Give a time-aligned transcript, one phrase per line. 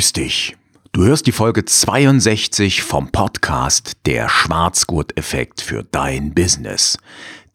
[0.00, 0.56] Grüß dich.
[0.92, 6.96] Du hörst die Folge 62 vom Podcast Der Schwarzgurt-Effekt für dein Business.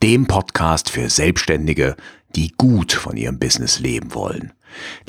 [0.04, 1.96] Dem Podcast für Selbstständige,
[2.36, 4.54] die gut von ihrem Business leben wollen.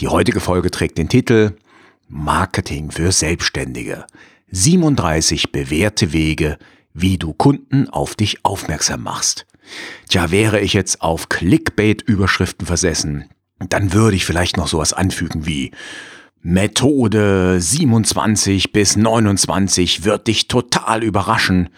[0.01, 1.54] Die heutige Folge trägt den Titel
[2.09, 4.07] Marketing für Selbstständige.
[4.50, 6.57] 37 bewährte Wege,
[6.95, 9.45] wie du Kunden auf dich aufmerksam machst.
[10.09, 13.29] Tja, wäre ich jetzt auf Clickbait-Überschriften versessen,
[13.59, 15.73] dann würde ich vielleicht noch sowas anfügen wie
[16.48, 21.70] Methode 27 bis 29 wird dich total überraschen.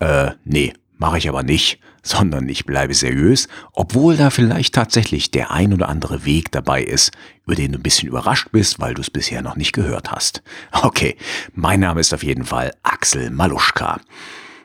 [0.00, 5.52] Äh, nee, mache ich aber nicht, sondern ich bleibe seriös, obwohl da vielleicht tatsächlich der
[5.52, 7.12] ein oder andere Weg dabei ist,
[7.46, 10.42] über den du ein bisschen überrascht bist, weil du es bisher noch nicht gehört hast.
[10.72, 11.16] Okay,
[11.54, 14.00] mein Name ist auf jeden Fall Axel Maluschka.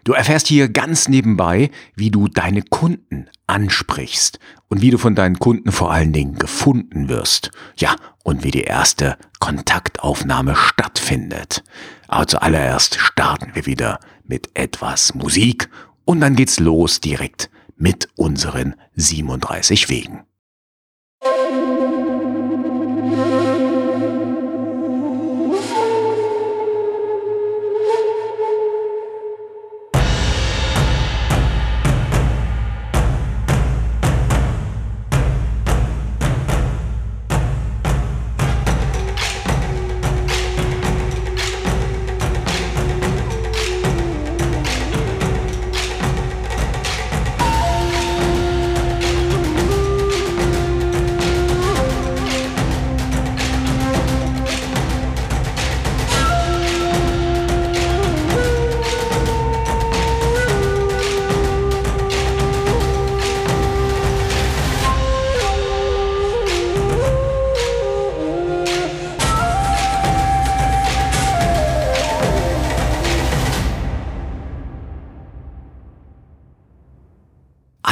[0.03, 5.39] Du erfährst hier ganz nebenbei, wie du deine Kunden ansprichst und wie du von deinen
[5.39, 7.51] Kunden vor allen Dingen gefunden wirst.
[7.77, 11.63] Ja, und wie die erste Kontaktaufnahme stattfindet.
[12.07, 15.69] Aber zuallererst starten wir wieder mit etwas Musik
[16.05, 20.23] und dann geht's los direkt mit unseren 37 Wegen.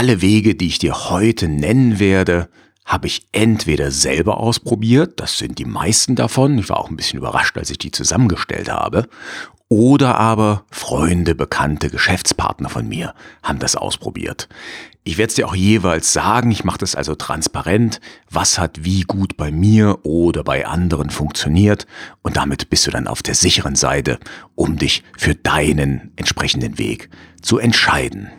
[0.02, 2.50] Alle Wege, die ich dir heute nennen werde,
[2.86, 7.20] habe ich entweder selber ausprobiert, das sind die meisten davon, ich war auch ein bisschen
[7.20, 9.08] überrascht, als ich die zusammengestellt habe,
[9.70, 13.14] oder aber Freunde, Bekannte, Geschäftspartner von mir
[13.44, 14.50] haben das ausprobiert.
[15.04, 19.02] Ich werde es dir auch jeweils sagen, ich mache das also transparent, was hat wie
[19.02, 21.86] gut bei mir oder bei anderen funktioniert
[22.24, 24.18] und damit bist du dann auf der sicheren Seite,
[24.56, 27.12] um dich für deinen entsprechenden Weg
[27.44, 28.32] zu entscheiden.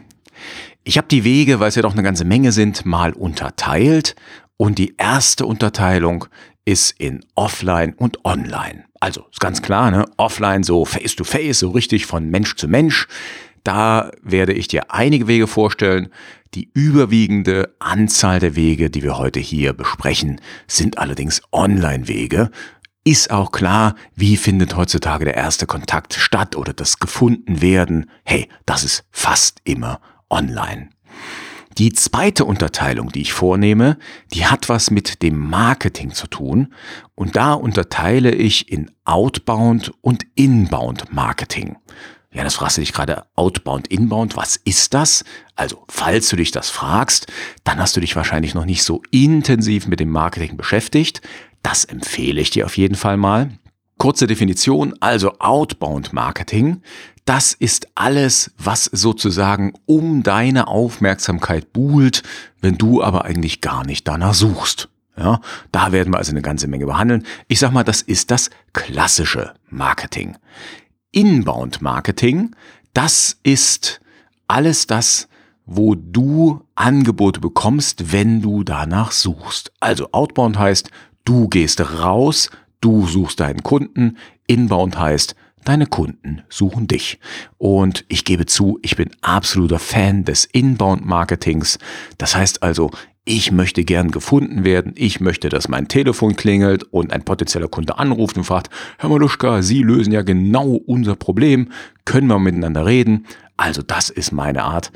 [0.84, 4.16] Ich habe die Wege, weil es ja doch eine ganze Menge sind, mal unterteilt
[4.56, 6.26] und die erste Unterteilung
[6.64, 8.84] ist in Offline und Online.
[8.98, 10.06] Also ist ganz klar, ne?
[10.16, 13.06] Offline so face to face, so richtig von Mensch zu Mensch.
[13.62, 16.08] Da werde ich dir einige Wege vorstellen.
[16.54, 22.50] Die überwiegende Anzahl der Wege, die wir heute hier besprechen, sind allerdings Online-Wege.
[23.04, 28.10] Ist auch klar, wie findet heutzutage der erste Kontakt statt oder das gefunden werden.
[28.24, 30.00] Hey, das ist fast immer
[30.32, 30.88] online.
[31.78, 33.96] Die zweite Unterteilung, die ich vornehme,
[34.34, 36.74] die hat was mit dem Marketing zu tun
[37.14, 41.76] und da unterteile ich in Outbound und Inbound Marketing.
[42.34, 45.24] Ja, das fragst du dich gerade Outbound, Inbound, was ist das?
[45.54, 47.26] Also, falls du dich das fragst,
[47.64, 51.20] dann hast du dich wahrscheinlich noch nicht so intensiv mit dem Marketing beschäftigt.
[51.62, 53.50] Das empfehle ich dir auf jeden Fall mal.
[54.02, 56.82] Kurze Definition, also Outbound Marketing
[57.24, 62.22] das ist alles, was sozusagen um deine Aufmerksamkeit buhlt,
[62.60, 64.88] wenn du aber eigentlich gar nicht danach suchst.
[65.16, 65.40] Ja,
[65.72, 67.24] da werden wir also eine ganze Menge behandeln.
[67.46, 70.36] Ich sag mal, das ist das klassische Marketing.
[71.12, 72.56] Inbound Marketing,
[72.94, 74.00] das ist
[74.48, 75.28] alles das,
[75.66, 79.70] wo du Angebote bekommst, wenn du danach suchst.
[79.80, 80.90] Also Outbound heißt,
[81.24, 82.50] du gehst raus,
[82.82, 84.18] du suchst deinen Kunden.
[84.46, 85.34] Inbound heißt,
[85.64, 87.20] Deine Kunden suchen dich.
[87.56, 91.78] Und ich gebe zu, ich bin absoluter Fan des Inbound-Marketings.
[92.18, 92.90] Das heißt also,
[93.24, 94.92] ich möchte gern gefunden werden.
[94.96, 99.62] Ich möchte, dass mein Telefon klingelt und ein potenzieller Kunde anruft und fragt, Herr Maluschka,
[99.62, 101.68] Sie lösen ja genau unser Problem.
[102.04, 103.26] Können wir miteinander reden?
[103.56, 104.90] Also das ist meine Art.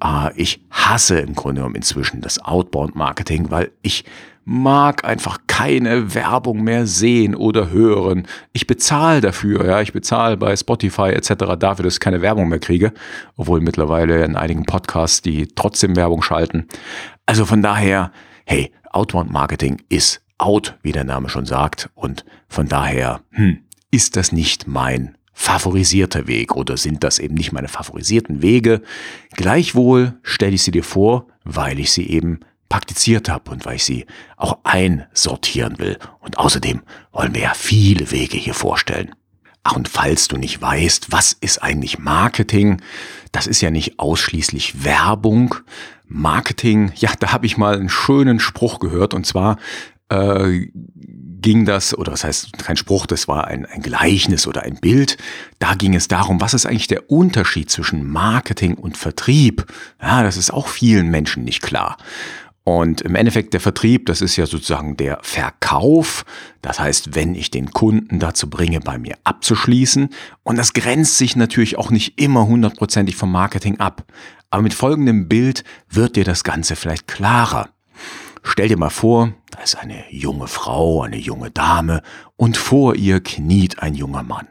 [0.00, 4.04] Ah, ich hasse im Grunde genommen inzwischen das Outbound-Marketing, weil ich
[4.50, 8.26] mag einfach keine Werbung mehr sehen oder hören.
[8.52, 11.54] Ich bezahle dafür, ja, ich bezahle bei Spotify etc.
[11.56, 12.92] dafür, dass ich keine Werbung mehr kriege,
[13.36, 16.66] obwohl mittlerweile in einigen Podcasts die trotzdem Werbung schalten.
[17.26, 18.10] Also von daher,
[18.44, 23.58] hey, Outbound Marketing ist out, wie der Name schon sagt, und von daher, hm,
[23.92, 28.82] ist das nicht mein favorisierter Weg oder sind das eben nicht meine favorisierten Wege?
[29.36, 33.84] Gleichwohl stelle ich sie dir vor, weil ich sie eben praktiziert habe und weil ich
[33.84, 34.06] sie
[34.38, 35.98] auch einsortieren will.
[36.20, 36.80] Und außerdem
[37.12, 39.14] wollen wir ja viele Wege hier vorstellen.
[39.62, 42.80] Ach, und falls du nicht weißt, was ist eigentlich Marketing,
[43.32, 45.54] das ist ja nicht ausschließlich Werbung.
[46.06, 49.58] Marketing, ja, da habe ich mal einen schönen Spruch gehört und zwar
[50.08, 50.66] äh,
[51.42, 55.16] ging das, oder was heißt kein Spruch, das war ein, ein Gleichnis oder ein Bild.
[55.58, 59.66] Da ging es darum, was ist eigentlich der Unterschied zwischen Marketing und Vertrieb?
[60.00, 61.96] Ja, das ist auch vielen Menschen nicht klar.
[62.64, 66.24] Und im Endeffekt der Vertrieb, das ist ja sozusagen der Verkauf.
[66.62, 70.10] Das heißt, wenn ich den Kunden dazu bringe, bei mir abzuschließen.
[70.42, 74.04] Und das grenzt sich natürlich auch nicht immer hundertprozentig vom Marketing ab.
[74.50, 77.70] Aber mit folgendem Bild wird dir das Ganze vielleicht klarer.
[78.42, 82.02] Stell dir mal vor, da ist eine junge Frau, eine junge Dame
[82.36, 84.48] und vor ihr kniet ein junger Mann.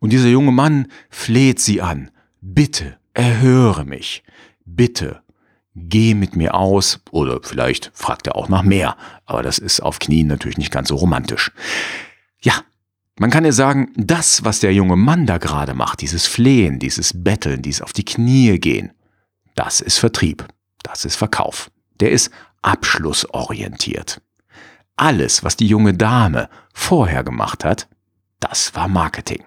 [0.00, 2.10] Und dieser junge Mann fleht sie an.
[2.40, 4.22] Bitte, erhöre mich.
[4.64, 5.21] Bitte,
[5.74, 7.00] geh mit mir aus.
[7.10, 8.96] Oder vielleicht fragt er auch nach mehr.
[9.24, 11.52] Aber das ist auf Knien natürlich nicht ganz so romantisch.
[12.40, 12.54] Ja,
[13.18, 17.12] man kann ja sagen, das, was der junge Mann da gerade macht, dieses Flehen, dieses
[17.14, 18.92] Betteln, dieses auf die Knie gehen,
[19.54, 20.46] das ist Vertrieb.
[20.82, 21.70] Das ist Verkauf.
[22.00, 22.30] Der ist
[22.62, 24.20] abschlussorientiert.
[24.96, 27.88] Alles, was die junge Dame vorher gemacht hat,
[28.40, 29.44] das war Marketing.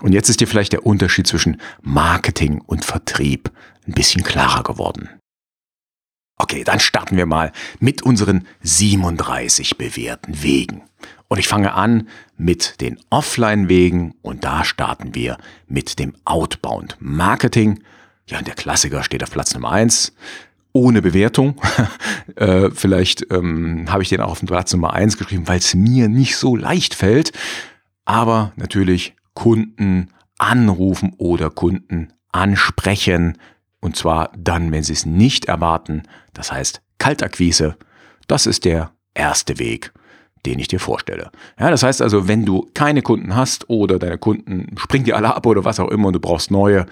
[0.00, 3.50] Und jetzt ist dir vielleicht der Unterschied zwischen Marketing und Vertrieb
[3.86, 5.08] ein bisschen klarer geworden.
[6.42, 10.80] Okay, dann starten wir mal mit unseren 37 bewährten Wegen.
[11.28, 12.08] Und ich fange an
[12.38, 15.36] mit den Offline-Wegen und da starten wir
[15.68, 17.80] mit dem Outbound Marketing.
[18.26, 20.14] Ja, der Klassiker steht auf Platz Nummer eins
[20.72, 21.60] ohne Bewertung.
[22.36, 26.08] äh, vielleicht ähm, habe ich den auch auf Platz Nummer eins geschrieben, weil es mir
[26.08, 27.32] nicht so leicht fällt.
[28.06, 30.08] Aber natürlich Kunden
[30.38, 33.36] anrufen oder Kunden ansprechen.
[33.80, 36.02] Und zwar dann, wenn sie es nicht erwarten.
[36.34, 37.76] Das heißt Kaltakquise.
[38.26, 39.92] Das ist der erste Weg,
[40.46, 41.30] den ich dir vorstelle.
[41.58, 45.34] Ja, das heißt also, wenn du keine Kunden hast oder deine Kunden springen dir alle
[45.34, 46.86] ab oder was auch immer und du brauchst neue,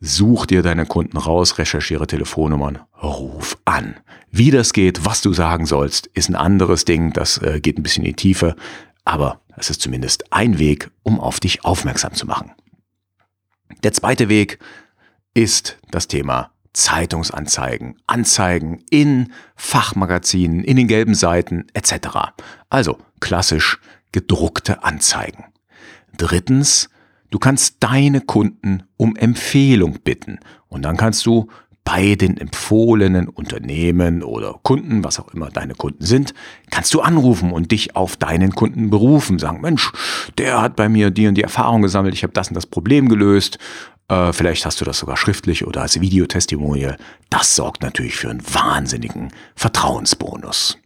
[0.00, 3.96] Such dir deine Kunden raus, recherchiere Telefonnummern, ruf an.
[4.30, 7.82] Wie das geht, was du sagen sollst, ist ein anderes Ding, das äh, geht ein
[7.82, 8.56] bisschen in die Tiefe,
[9.06, 12.52] aber es ist zumindest ein Weg, um auf dich aufmerksam zu machen.
[13.84, 14.58] Der zweite Weg
[15.36, 22.32] ist das Thema Zeitungsanzeigen, Anzeigen in Fachmagazinen, in den gelben Seiten etc.
[22.70, 23.78] Also klassisch
[24.12, 25.44] gedruckte Anzeigen.
[26.16, 26.88] Drittens
[27.30, 30.38] Du kannst deine Kunden um Empfehlung bitten
[30.68, 31.48] und dann kannst du
[31.84, 36.34] bei den empfohlenen Unternehmen oder Kunden, was auch immer deine Kunden sind,
[36.68, 39.92] kannst du anrufen und dich auf deinen Kunden berufen, sagen, Mensch,
[40.36, 43.08] der hat bei mir die und die Erfahrung gesammelt, ich habe das und das Problem
[43.08, 43.58] gelöst,
[44.08, 46.96] äh, vielleicht hast du das sogar schriftlich oder als Videotestimonial.
[47.30, 50.78] Das sorgt natürlich für einen wahnsinnigen Vertrauensbonus.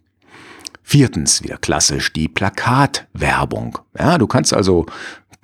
[0.82, 3.78] Viertens, wieder klassisch, die Plakatwerbung.
[3.98, 4.86] Ja, du kannst also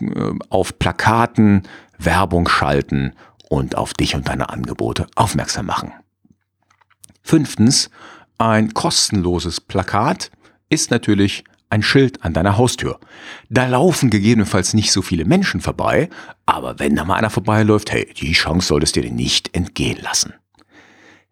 [0.01, 1.63] äh, auf Plakaten
[1.99, 3.13] Werbung schalten
[3.49, 5.93] und auf dich und deine Angebote aufmerksam machen.
[7.23, 7.91] Fünftens,
[8.39, 10.31] ein kostenloses Plakat
[10.69, 12.99] ist natürlich ein Schild an deiner Haustür.
[13.49, 16.09] Da laufen gegebenenfalls nicht so viele Menschen vorbei,
[16.45, 20.35] aber wenn da mal einer vorbeiläuft, hey, die Chance solltest du dir nicht entgehen lassen.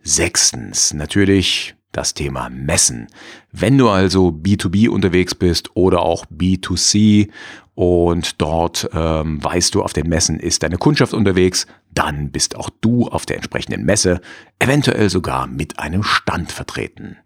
[0.03, 3.07] Sechstens, natürlich das Thema Messen.
[3.53, 7.31] Wenn du also B2B unterwegs bist oder auch B2C
[7.75, 12.71] und dort ähm, weißt du, auf den Messen ist deine Kundschaft unterwegs, dann bist auch
[12.81, 14.21] du auf der entsprechenden Messe,
[14.59, 17.17] eventuell sogar mit einem Stand vertreten.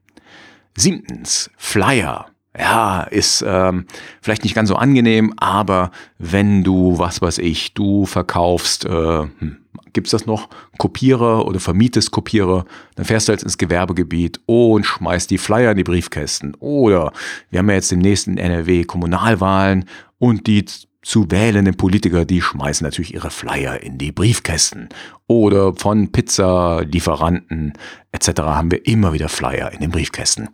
[0.77, 2.27] Siebtens, Flyer.
[2.59, 3.87] Ja, ist ähm,
[4.21, 9.59] vielleicht nicht ganz so angenehm, aber wenn du, was weiß ich, du verkaufst, äh, hm,
[9.93, 12.65] gibt's das noch, Kopierer oder vermietest Kopierer,
[12.97, 16.57] dann fährst du jetzt ins Gewerbegebiet und schmeißt die Flyer in die Briefkästen.
[16.59, 17.13] Oder
[17.51, 19.85] wir haben ja jetzt demnächst in NRW Kommunalwahlen
[20.19, 20.65] und die
[21.03, 24.89] zu wählenden Politiker, die schmeißen natürlich ihre Flyer in die Briefkästen.
[25.29, 27.75] Oder von Pizzalieferanten
[28.11, 28.41] etc.
[28.41, 30.49] haben wir immer wieder Flyer in den Briefkästen.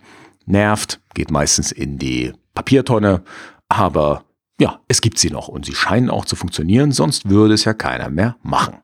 [0.47, 3.23] Nervt, geht meistens in die Papiertonne,
[3.69, 4.25] aber
[4.61, 7.75] ja, es gibt sie noch und sie scheinen auch zu funktionieren, sonst würde es ja
[7.75, 8.79] keiner mehr machen.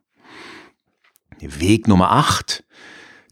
[1.41, 2.65] Weg Nummer 8.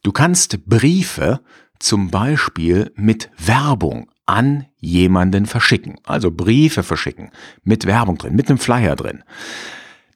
[0.02, 1.40] Du kannst Briefe
[1.78, 5.97] zum Beispiel mit Werbung an jemanden verschicken.
[6.04, 7.30] Also Briefe verschicken
[7.64, 9.25] mit Werbung drin, mit einem Flyer drin.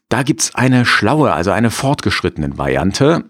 [0.08, 3.24] Da gibt's eine schlaue, also eine fortgeschrittene Variante.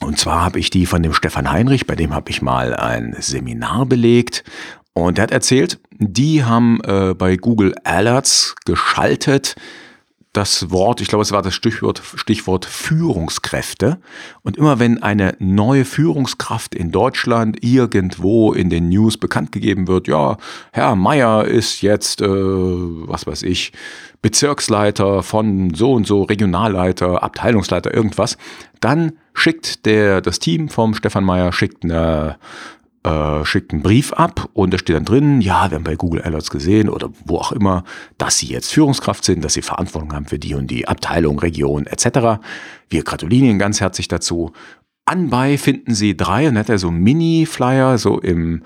[0.00, 3.16] Und zwar habe ich die von dem Stefan Heinrich, bei dem habe ich mal ein
[3.18, 4.44] Seminar belegt.
[4.92, 9.56] Und er hat erzählt, die haben äh, bei Google Alerts geschaltet,
[10.34, 13.98] das Wort, ich glaube, es war das Stichwort, Stichwort Führungskräfte.
[14.42, 20.08] Und immer wenn eine neue Führungskraft in Deutschland irgendwo in den News bekannt gegeben wird,
[20.08, 20.36] ja,
[20.72, 23.72] Herr Meier ist jetzt, äh, was weiß ich,
[24.22, 28.36] Bezirksleiter von so und so, Regionalleiter, Abteilungsleiter, irgendwas,
[28.80, 32.38] dann schickt der, das Team vom Stefan Meier, schickt eine
[33.04, 36.22] äh, schickt einen Brief ab und da steht dann drin, ja, wir haben bei Google
[36.22, 37.84] Alerts gesehen oder wo auch immer,
[38.18, 41.86] dass sie jetzt Führungskraft sind, dass sie Verantwortung haben für die und die Abteilung, Region
[41.86, 42.40] etc.
[42.88, 44.52] Wir gratulieren Ihnen ganz herzlich dazu.
[45.04, 48.62] Anbei finden Sie drei und hat er so Mini-Flyer, so im,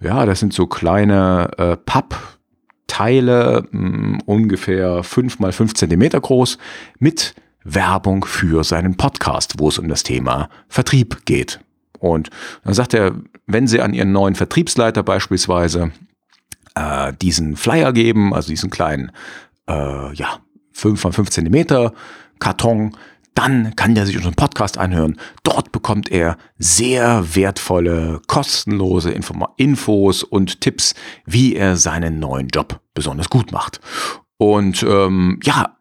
[0.00, 6.56] ja, das sind so kleine äh, Pappteile, mh, hm, ungefähr fünf mal fünf Zentimeter groß,
[6.98, 11.60] mit Werbung für seinen Podcast, wo es um das Thema Vertrieb geht.
[12.02, 12.30] Und
[12.64, 13.14] dann sagt er,
[13.46, 15.92] wenn Sie an Ihren neuen Vertriebsleiter beispielsweise
[16.74, 19.12] äh, diesen Flyer geben, also diesen kleinen,
[19.68, 20.40] äh, ja,
[20.72, 21.92] 5 von 5 Zentimeter
[22.40, 22.96] Karton,
[23.34, 25.18] dann kann der sich unseren Podcast anhören.
[25.44, 30.94] Dort bekommt er sehr wertvolle, kostenlose Info Infos und Tipps,
[31.24, 33.80] wie er seinen neuen Job besonders gut macht.
[34.38, 35.76] Und ähm, ja,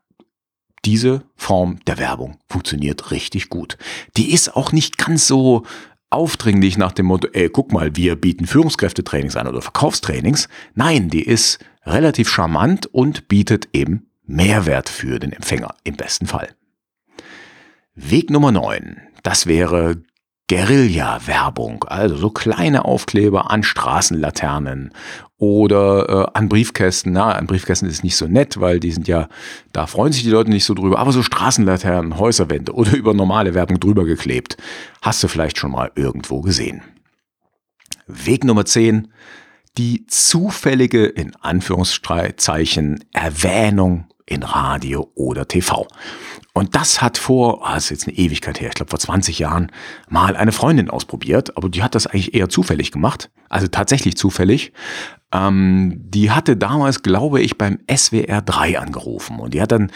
[0.85, 3.77] diese Form der Werbung funktioniert richtig gut.
[4.17, 5.63] Die ist auch nicht ganz so
[6.11, 10.47] aufdringlich nach dem Motto, ey, guck mal, wir bieten Führungskräftetrainings an oder Verkaufstrainings.
[10.75, 16.49] Nein, die ist relativ charmant und bietet eben Mehrwert für den Empfänger im besten Fall.
[17.95, 20.03] Weg Nummer 9, das wäre
[20.51, 24.91] Guerilla-Werbung, also so kleine Aufkleber an Straßenlaternen
[25.37, 27.13] oder äh, an Briefkästen.
[27.13, 29.29] Na, an Briefkästen ist nicht so nett, weil die sind ja,
[29.71, 33.53] da freuen sich die Leute nicht so drüber, aber so Straßenlaternen, Häuserwände oder über normale
[33.53, 34.57] Werbung drüber geklebt,
[35.01, 36.81] hast du vielleicht schon mal irgendwo gesehen.
[38.07, 39.07] Weg Nummer 10,
[39.77, 45.87] die zufällige, in Anführungszeichen, Erwähnung in Radio oder TV.
[46.53, 49.71] Und das hat vor, das ist jetzt eine Ewigkeit her, ich glaube vor 20 Jahren,
[50.09, 54.73] mal eine Freundin ausprobiert, aber die hat das eigentlich eher zufällig gemacht, also tatsächlich zufällig.
[55.33, 59.91] Ähm, die hatte damals, glaube ich, beim SWR 3 angerufen und die hat dann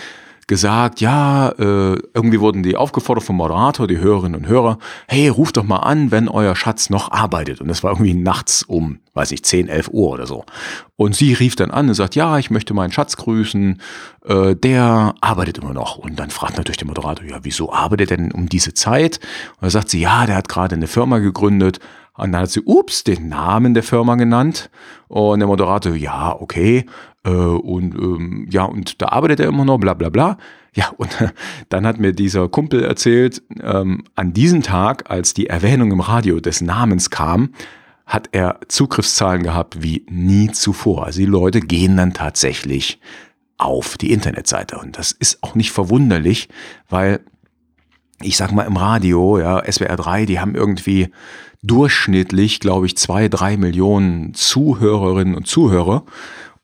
[0.48, 5.58] gesagt, ja, äh, irgendwie wurden die aufgefordert vom Moderator, die Hörerinnen und Hörer, hey, ruft
[5.58, 7.62] doch mal an, wenn euer Schatz noch arbeitet.
[7.62, 10.46] Und das war irgendwie nachts um, weiß ich, 10, 11 Uhr oder so.
[10.98, 13.82] Und sie rief dann an und sagt, ja, ich möchte meinen Schatz grüßen,
[14.26, 15.98] äh, der arbeitet immer noch.
[15.98, 19.20] Und dann fragt natürlich der Moderator, ja, wieso arbeitet er denn um diese Zeit?
[19.56, 21.80] Und dann sagt sie, ja, der hat gerade eine Firma gegründet,
[22.18, 24.70] und dann hat sie, ups, den Namen der Firma genannt.
[25.08, 26.86] Und der Moderator, ja, okay.
[27.26, 30.38] Äh, und ähm, ja, und da arbeitet er immer noch, bla bla bla.
[30.74, 31.10] Ja, und
[31.70, 36.40] dann hat mir dieser Kumpel erzählt, ähm, an diesem Tag, als die Erwähnung im Radio
[36.40, 37.50] des Namens kam,
[38.06, 41.06] hat er Zugriffszahlen gehabt wie nie zuvor.
[41.06, 43.00] Also die Leute gehen dann tatsächlich
[43.58, 44.78] auf die Internetseite.
[44.78, 46.50] Und das ist auch nicht verwunderlich,
[46.88, 47.22] weil
[48.22, 51.10] ich sag mal im Radio, ja, SWR 3, die haben irgendwie
[51.64, 56.06] durchschnittlich, glaube ich, zwei, drei Millionen Zuhörerinnen und Zuhörer.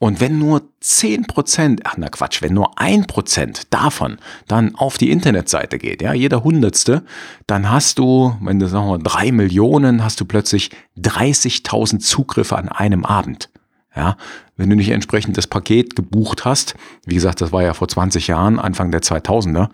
[0.01, 4.17] Und wenn nur zehn Prozent, ach na Quatsch, wenn nur ein Prozent davon
[4.48, 7.03] dann auf die Internetseite geht, ja, jeder Hundertste,
[7.46, 12.70] dann hast du, wenn du sagen wir drei Millionen, hast du plötzlich 30.000 Zugriffe an
[12.70, 13.51] einem Abend.
[13.96, 14.16] Ja,
[14.56, 18.28] wenn du nicht entsprechend das Paket gebucht hast, wie gesagt, das war ja vor 20
[18.28, 19.70] Jahren, Anfang der 2000er,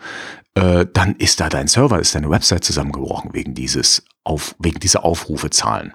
[0.56, 5.06] äh, dann ist da dein Server, ist deine Website zusammengebrochen wegen dieses auf, wegen dieser
[5.06, 5.94] Aufrufezahlen.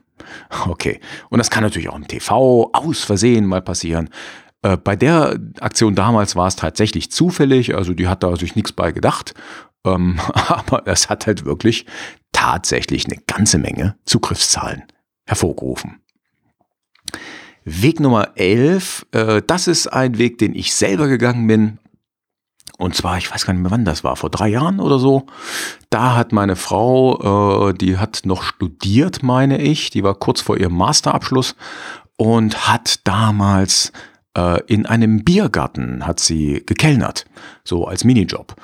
[0.68, 1.00] Okay.
[1.30, 4.08] Und das kann natürlich auch im TV aus Versehen mal passieren.
[4.62, 8.72] Äh, bei der Aktion damals war es tatsächlich zufällig, also die hat da sich nichts
[8.72, 9.34] bei gedacht.
[9.84, 11.86] Ähm, aber es hat halt wirklich
[12.30, 14.84] tatsächlich eine ganze Menge Zugriffszahlen
[15.26, 16.01] hervorgerufen.
[17.64, 21.78] Weg Nummer 11, äh, das ist ein Weg, den ich selber gegangen bin.
[22.78, 25.26] Und zwar, ich weiß gar nicht mehr, wann das war, vor drei Jahren oder so.
[25.90, 30.58] Da hat meine Frau, äh, die hat noch studiert, meine ich, die war kurz vor
[30.58, 31.54] ihrem Masterabschluss
[32.16, 33.92] und hat damals
[34.36, 37.26] äh, in einem Biergarten, hat sie gekellnert,
[37.64, 38.56] so als Minijob.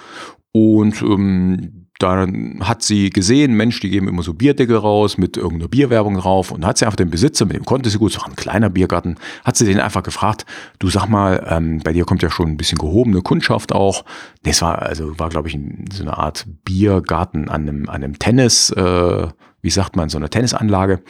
[0.52, 5.68] Und ähm, dann hat sie gesehen, Mensch, die geben immer so Bierdeckel raus mit irgendeiner
[5.68, 8.28] Bierwerbung drauf und hat sie einfach den Besitzer, mit dem konnte sie gut, es war
[8.28, 10.46] ein kleiner Biergarten, hat sie den einfach gefragt,
[10.78, 14.04] du sag mal, ähm, bei dir kommt ja schon ein bisschen gehobene Kundschaft auch.
[14.44, 15.58] Das war, also war, glaube ich,
[15.92, 19.26] so eine Art Biergarten an einem, an einem Tennis, äh,
[19.60, 21.02] wie sagt man, so eine Tennisanlage.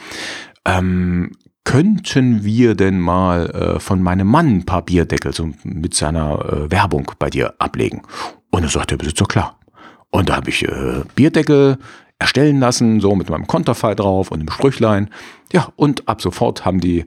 [0.65, 1.31] Ähm,
[1.65, 6.71] könnten wir denn mal äh, von meinem Mann ein paar Bierdeckel so mit seiner äh,
[6.71, 8.01] Werbung bei dir ablegen?
[8.49, 9.58] Und dann sagt der Besitzer, klar.
[10.11, 11.77] Und da habe ich äh, Bierdeckel
[12.17, 15.09] erstellen lassen, so mit meinem Konterfei drauf und einem Sprüchlein.
[15.53, 17.05] Ja, und ab sofort haben die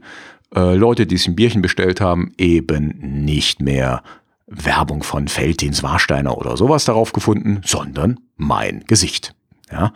[0.55, 2.95] äh, Leute, die sich ein Bierchen bestellt haben, eben
[3.25, 4.03] nicht mehr
[4.47, 9.35] Werbung von Feldins Warsteiner oder sowas darauf gefunden, sondern mein Gesicht.
[9.71, 9.93] Ja.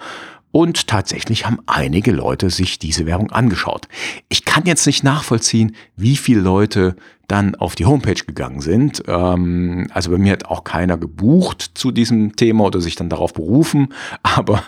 [0.53, 3.89] Und tatsächlich haben einige Leute sich diese Werbung angeschaut.
[4.29, 6.97] Ich kann jetzt nicht nachvollziehen, wie viele Leute
[7.29, 9.03] dann auf die Homepage gegangen sind.
[9.07, 13.33] Ähm, also bei mir hat auch keiner gebucht zu diesem Thema oder sich dann darauf
[13.35, 13.93] berufen.
[14.23, 14.63] Aber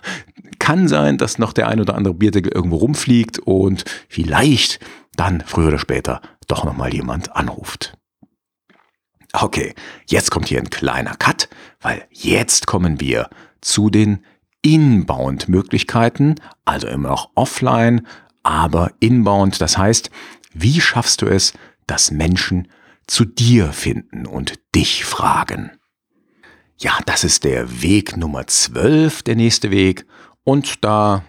[0.58, 4.80] kann sein, dass noch der ein oder andere Bierdeckel irgendwo rumfliegt und vielleicht
[5.16, 7.96] dann früher oder später doch nochmal jemand anruft.
[9.32, 9.74] Okay,
[10.06, 11.48] jetzt kommt hier ein kleiner Cut,
[11.80, 13.28] weil jetzt kommen wir
[13.60, 14.24] zu den
[14.62, 18.06] Inbound-Möglichkeiten, also immer noch offline,
[18.42, 19.60] aber inbound.
[19.60, 20.10] Das heißt,
[20.52, 21.52] wie schaffst du es,
[21.86, 22.68] dass Menschen
[23.06, 25.72] zu dir finden und dich fragen?
[26.78, 30.06] Ja, das ist der Weg Nummer 12, der nächste Weg.
[30.44, 31.24] Und da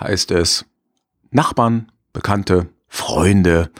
[0.00, 0.64] heißt es
[1.30, 3.70] Nachbarn, Bekannte, Freunde,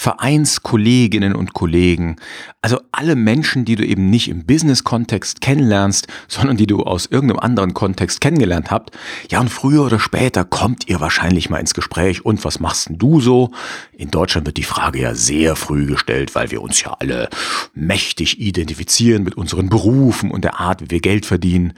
[0.00, 2.18] Vereinskolleginnen und Kollegen,
[2.62, 7.40] also alle Menschen, die du eben nicht im Business-Kontext kennenlernst, sondern die du aus irgendeinem
[7.40, 8.96] anderen Kontext kennengelernt habt.
[9.28, 12.24] Ja, und früher oder später kommt ihr wahrscheinlich mal ins Gespräch.
[12.24, 13.50] Und was machst denn du so?
[13.92, 17.28] In Deutschland wird die Frage ja sehr früh gestellt, weil wir uns ja alle
[17.74, 21.72] mächtig identifizieren mit unseren Berufen und der Art, wie wir Geld verdienen.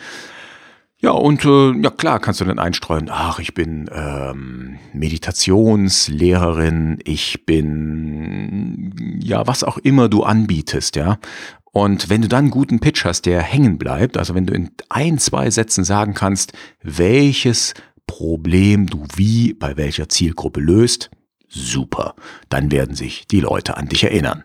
[1.02, 7.46] Ja, und äh, ja klar kannst du dann einstreuen, ach, ich bin ähm, Meditationslehrerin, ich
[7.46, 11.18] bin ja, was auch immer du anbietest, ja.
[11.72, 14.72] Und wenn du dann einen guten Pitch hast, der hängen bleibt, also wenn du in
[14.90, 16.52] ein, zwei Sätzen sagen kannst,
[16.82, 17.72] welches
[18.06, 21.10] Problem du wie bei welcher Zielgruppe löst,
[21.48, 22.14] super,
[22.48, 24.44] dann werden sich die Leute an dich erinnern.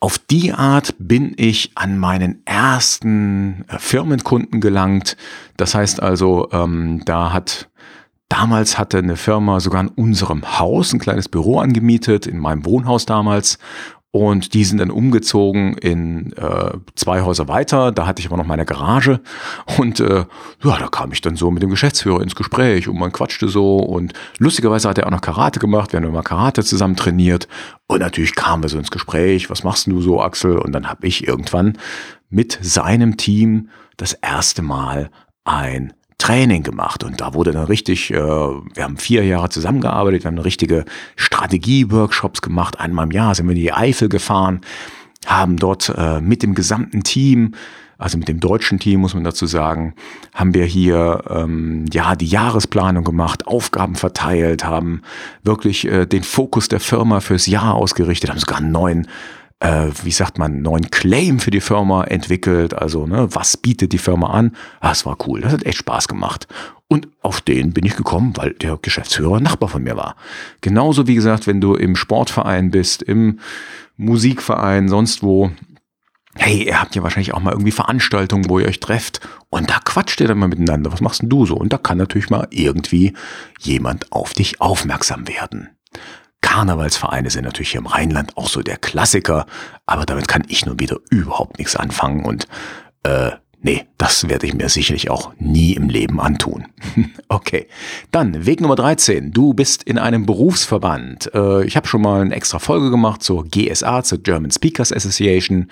[0.00, 5.16] Auf die Art bin ich an meinen ersten äh, Firmenkunden gelangt.
[5.56, 7.68] Das heißt also, ähm, da hat
[8.28, 13.06] damals hatte eine Firma sogar in unserem Haus ein kleines Büro angemietet, in meinem Wohnhaus
[13.06, 13.58] damals.
[14.10, 17.92] Und die sind dann umgezogen in äh, zwei Häuser weiter.
[17.92, 19.20] Da hatte ich aber noch meine Garage.
[19.76, 20.24] Und äh,
[20.64, 23.76] ja, da kam ich dann so mit dem Geschäftsführer ins Gespräch und man quatschte so.
[23.76, 25.92] Und lustigerweise hat er auch noch Karate gemacht.
[25.92, 27.48] Wir haben immer Karate zusammen trainiert.
[27.86, 29.50] Und natürlich kamen wir so ins Gespräch.
[29.50, 30.56] Was machst du so, Axel?
[30.56, 31.76] Und dann habe ich irgendwann
[32.30, 35.10] mit seinem Team das erste Mal
[35.44, 35.92] ein
[36.28, 37.04] Training gemacht.
[37.04, 40.84] Und da wurde dann richtig, äh, wir haben vier Jahre zusammengearbeitet, wir haben richtige
[41.16, 44.60] Strategie-Workshops gemacht, einmal im Jahr sind wir in die Eifel gefahren,
[45.24, 47.54] haben dort äh, mit dem gesamten Team,
[47.96, 49.94] also mit dem deutschen Team muss man dazu sagen,
[50.34, 55.00] haben wir hier ähm, ja die Jahresplanung gemacht, Aufgaben verteilt, haben
[55.44, 59.08] wirklich äh, den Fokus der Firma fürs Jahr ausgerichtet, haben sogar einen neuen
[59.60, 62.74] äh, wie sagt man, neuen Claim für die Firma entwickelt.
[62.74, 64.56] Also, ne, was bietet die Firma an?
[64.80, 65.40] Ah, es war cool.
[65.40, 66.46] Das hat echt Spaß gemacht.
[66.88, 70.16] Und auf den bin ich gekommen, weil der Geschäftsführer Nachbar von mir war.
[70.60, 73.40] Genauso wie gesagt, wenn du im Sportverein bist, im
[73.96, 75.50] Musikverein, sonst wo.
[76.34, 79.80] Hey, ihr habt ja wahrscheinlich auch mal irgendwie Veranstaltungen, wo ihr euch trefft und da
[79.80, 80.92] quatscht ihr dann mal miteinander.
[80.92, 81.56] Was machst denn du so?
[81.56, 83.12] Und da kann natürlich mal irgendwie
[83.58, 85.70] jemand auf dich aufmerksam werden.
[86.40, 89.46] Karnevalsvereine sind natürlich hier im Rheinland auch so der Klassiker,
[89.86, 92.46] aber damit kann ich nur wieder überhaupt nichts anfangen und
[93.02, 96.66] äh, nee, das werde ich mir sicherlich auch nie im Leben antun.
[97.28, 97.66] okay,
[98.10, 99.32] dann Weg Nummer 13.
[99.32, 101.32] Du bist in einem Berufsverband.
[101.34, 105.68] Äh, ich habe schon mal eine extra Folge gemacht zur GSA, zur German Speakers Association.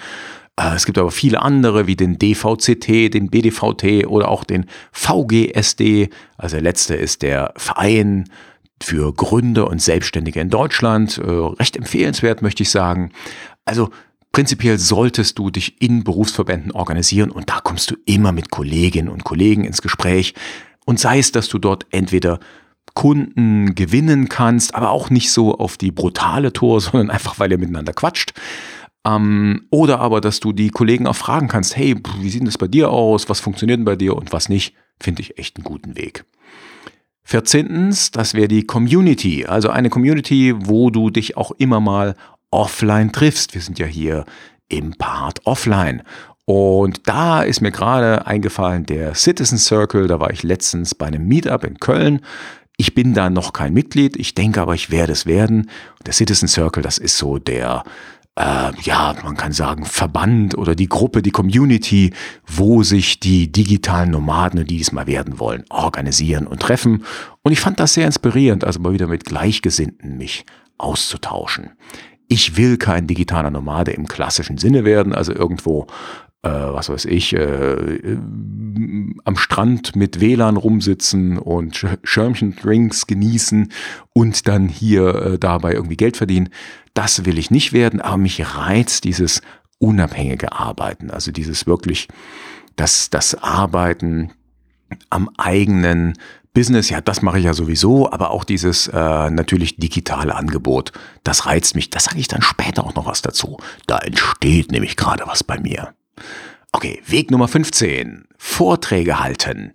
[0.57, 6.11] Äh, es gibt aber viele andere wie den DVCT, den BDVT oder auch den VGSD.
[6.37, 8.29] Also der letzte ist der Verein
[8.83, 11.19] für Gründer und Selbstständige in Deutschland.
[11.19, 13.12] Äh, recht empfehlenswert, möchte ich sagen.
[13.65, 13.91] Also
[14.33, 19.25] prinzipiell solltest du dich in Berufsverbänden organisieren und da kommst du immer mit Kolleginnen und
[19.25, 20.35] Kollegen ins Gespräch.
[20.85, 22.39] Und sei es, dass du dort entweder
[22.95, 27.59] Kunden gewinnen kannst, aber auch nicht so auf die brutale Tour, sondern einfach, weil ihr
[27.59, 28.33] miteinander quatscht.
[29.07, 32.69] Ähm, oder aber, dass du die Kollegen auch fragen kannst, hey, wie sieht das bei
[32.69, 33.29] dir aus?
[33.29, 34.75] Was funktioniert denn bei dir und was nicht?
[34.99, 36.25] Finde ich echt einen guten Weg.
[37.29, 42.15] Vierzehntens, das wäre die Community, also eine Community, wo du dich auch immer mal
[42.53, 43.53] offline triffst.
[43.53, 44.25] Wir sind ja hier
[44.69, 46.05] im Part offline.
[46.45, 51.27] Und da ist mir gerade eingefallen, der Citizen Circle, da war ich letztens bei einem
[51.27, 52.21] Meetup in Köln.
[52.77, 55.69] Ich bin da noch kein Mitglied, ich denke aber, ich werde es werden.
[56.07, 57.83] Der Citizen Circle, das ist so der
[58.37, 62.12] äh, ja, man kann sagen, Verband oder die Gruppe, die Community,
[62.46, 67.05] wo sich die digitalen Nomaden, die es mal werden wollen, organisieren und treffen.
[67.42, 70.44] Und ich fand das sehr inspirierend, also mal wieder mit Gleichgesinnten mich
[70.77, 71.70] auszutauschen.
[72.29, 75.87] Ich will kein digitaler Nomade im klassischen Sinne werden, also irgendwo
[76.46, 78.16] äh, was weiß ich, äh,
[79.24, 83.72] am Strand mit WLAN rumsitzen und Schirmchen-Drinks genießen
[84.12, 86.50] und dann hier äh, dabei irgendwie Geld verdienen.
[86.94, 89.42] Das will ich nicht werden, aber mich reizt dieses
[89.78, 92.09] unabhängige Arbeiten, also dieses wirklich,
[92.76, 94.32] das, das Arbeiten
[95.11, 96.14] am eigenen
[96.54, 101.44] Business, ja, das mache ich ja sowieso, aber auch dieses äh, natürlich digitale Angebot, das
[101.44, 101.90] reizt mich.
[101.90, 103.59] Das sage ich dann später auch noch was dazu.
[103.87, 105.92] Da entsteht nämlich gerade was bei mir.
[106.72, 108.26] Okay, Weg Nummer 15.
[108.37, 109.72] Vorträge halten.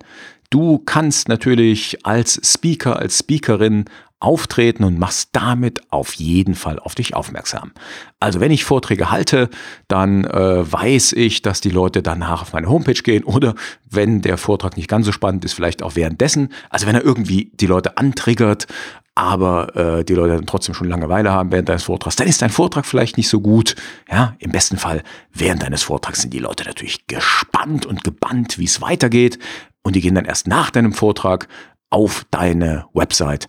[0.50, 3.86] Du kannst natürlich als Speaker, als Speakerin
[4.22, 7.72] auftreten und machst damit auf jeden Fall auf dich aufmerksam.
[8.20, 9.50] Also wenn ich Vorträge halte,
[9.88, 13.54] dann äh, weiß ich, dass die Leute danach auf meine Homepage gehen oder
[13.90, 16.50] wenn der Vortrag nicht ganz so spannend ist, vielleicht auch währenddessen.
[16.70, 18.68] Also wenn er irgendwie die Leute antriggert,
[19.14, 22.50] aber äh, die Leute dann trotzdem schon Langeweile haben während deines Vortrags, dann ist dein
[22.50, 23.76] Vortrag vielleicht nicht so gut.
[24.10, 28.64] Ja, im besten Fall während deines Vortrags sind die Leute natürlich gespannt und gebannt, wie
[28.64, 29.38] es weitergeht
[29.82, 31.48] und die gehen dann erst nach deinem Vortrag
[31.90, 33.48] auf deine Website.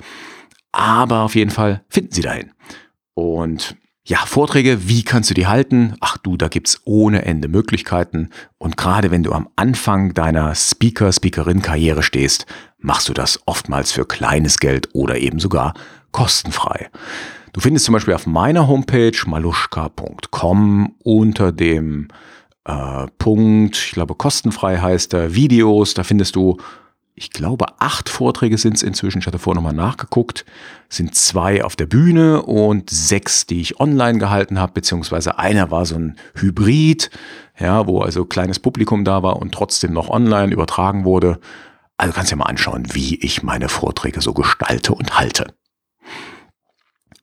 [0.71, 2.51] Aber auf jeden Fall finden sie dahin.
[3.13, 5.95] Und ja, Vorträge, wie kannst du die halten?
[6.01, 8.31] Ach du, da gibt's ohne Ende Möglichkeiten.
[8.57, 12.45] Und gerade wenn du am Anfang deiner Speaker, Speakerin-Karriere stehst,
[12.83, 15.73] machst du das oftmals für kleines Geld oder eben sogar
[16.11, 16.89] kostenfrei.
[17.53, 22.09] Du findest zum Beispiel auf meiner Homepage maluschka.com unter dem
[22.65, 26.57] äh, Punkt, ich glaube kostenfrei heißt er, Videos, da findest du,
[27.15, 30.45] ich glaube acht Vorträge sind es inzwischen, ich hatte vorher nochmal nachgeguckt,
[30.89, 35.85] sind zwei auf der Bühne und sechs, die ich online gehalten habe, beziehungsweise einer war
[35.85, 37.11] so ein Hybrid,
[37.59, 41.39] ja, wo also kleines Publikum da war und trotzdem noch online übertragen wurde.
[41.97, 45.53] Also kannst du dir mal anschauen, wie ich meine Vorträge so gestalte und halte.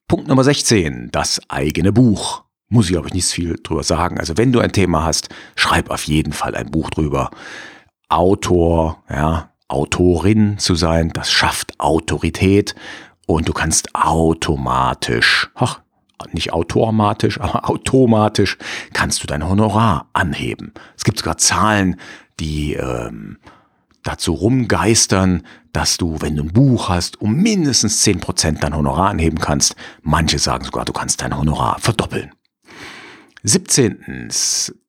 [0.09, 4.19] Punkt Nummer 16, das eigene Buch muss ich, glaube ich, nicht viel drüber sagen.
[4.19, 7.31] Also wenn du ein Thema hast, schreib auf jeden Fall ein Buch drüber.
[8.09, 12.75] Autor, ja, Autorin zu sein, das schafft Autorität
[13.27, 15.81] und du kannst automatisch, ach,
[16.33, 18.59] nicht automatisch, aber automatisch
[18.93, 20.73] kannst du dein Honorar anheben.
[20.97, 21.97] Es gibt sogar Zahlen,
[22.39, 23.39] die ähm,
[24.03, 29.11] dazu rumgeistern, dass du, wenn du ein Buch hast, um mindestens zehn Prozent dein Honorar
[29.11, 29.77] anheben kannst.
[30.03, 32.33] Manche sagen sogar, du kannst dein Honorar verdoppeln.
[33.43, 34.29] 17.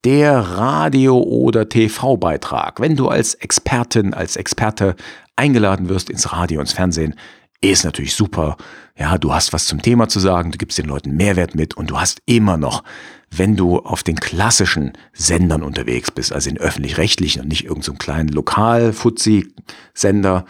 [0.04, 2.82] Der Radio- oder TV-Beitrag.
[2.82, 4.96] Wenn du als Expertin, als Experte
[5.38, 7.16] eingeladen wirst ins Radio, ins Fernsehen,
[7.62, 8.58] ist natürlich super.
[8.98, 11.92] Ja, du hast was zum Thema zu sagen, du gibst den Leuten Mehrwert mit und
[11.92, 12.84] du hast immer noch,
[13.30, 17.94] wenn du auf den klassischen Sendern unterwegs bist, also in öffentlich-rechtlichen und nicht irgendeinem so
[17.94, 20.46] kleinen Lokal-Fuzzi-Sender,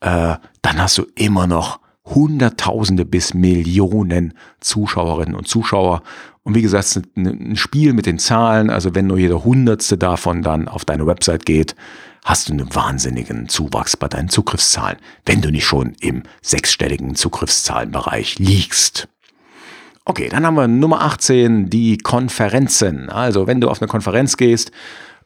[0.00, 6.02] äh, dann hast du immer noch Hunderttausende bis Millionen Zuschauerinnen und Zuschauer.
[6.44, 8.70] Und wie gesagt, ein Spiel mit den Zahlen.
[8.70, 11.74] Also wenn nur jeder Hundertste davon dann auf deine Website geht,
[12.26, 18.40] hast du einen wahnsinnigen Zuwachs bei deinen Zugriffszahlen, wenn du nicht schon im sechsstelligen Zugriffszahlenbereich
[18.40, 19.08] liegst.
[20.04, 23.08] Okay, dann haben wir Nummer 18, die Konferenzen.
[23.10, 24.72] Also wenn du auf eine Konferenz gehst,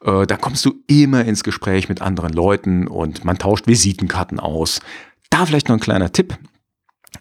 [0.05, 4.81] äh, da kommst du immer ins Gespräch mit anderen Leuten und man tauscht Visitenkarten aus.
[5.31, 6.37] Da vielleicht noch ein kleiner Tipp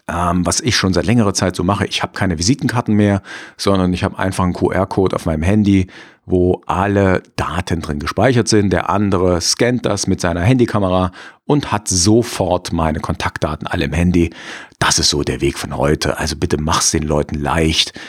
[0.07, 1.85] ähm, was ich schon seit längerer Zeit so mache.
[1.85, 3.21] Ich habe keine Visitenkarten mehr,
[3.57, 5.87] sondern ich habe einfach einen QR-Code auf meinem Handy,
[6.25, 8.71] wo alle Daten drin gespeichert sind.
[8.71, 11.11] Der andere scannt das mit seiner Handykamera
[11.45, 14.31] und hat sofort meine Kontaktdaten alle im Handy.
[14.77, 16.17] Das ist so der Weg von heute.
[16.17, 17.99] Also bitte mach's den Leuten leicht.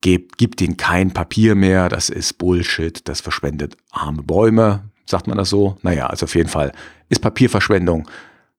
[0.00, 1.88] Gib, gib ihnen kein Papier mehr.
[1.88, 3.08] Das ist Bullshit.
[3.08, 4.90] Das verschwendet arme Bäume.
[5.06, 5.78] Sagt man das so?
[5.82, 6.72] Naja, also auf jeden Fall
[7.08, 8.08] ist Papierverschwendung.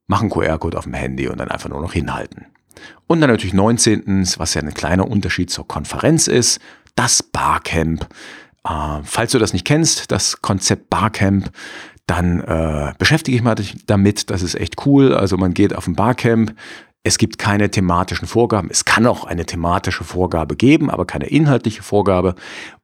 [0.08, 2.46] Mach einen QR-Code auf dem Handy und dann einfach nur noch hinhalten.
[3.08, 4.26] Und dann natürlich 19.
[4.38, 6.60] was ja ein kleiner Unterschied zur Konferenz ist,
[6.96, 8.08] das Barcamp.
[8.68, 11.52] Äh, falls du das nicht kennst, das Konzept Barcamp,
[12.08, 14.30] dann äh, beschäftige ich mich damit.
[14.30, 15.14] Das ist echt cool.
[15.14, 16.56] Also man geht auf ein Barcamp,
[17.08, 18.68] es gibt keine thematischen Vorgaben.
[18.70, 22.36] Es kann auch eine thematische Vorgabe geben, aber keine inhaltliche Vorgabe.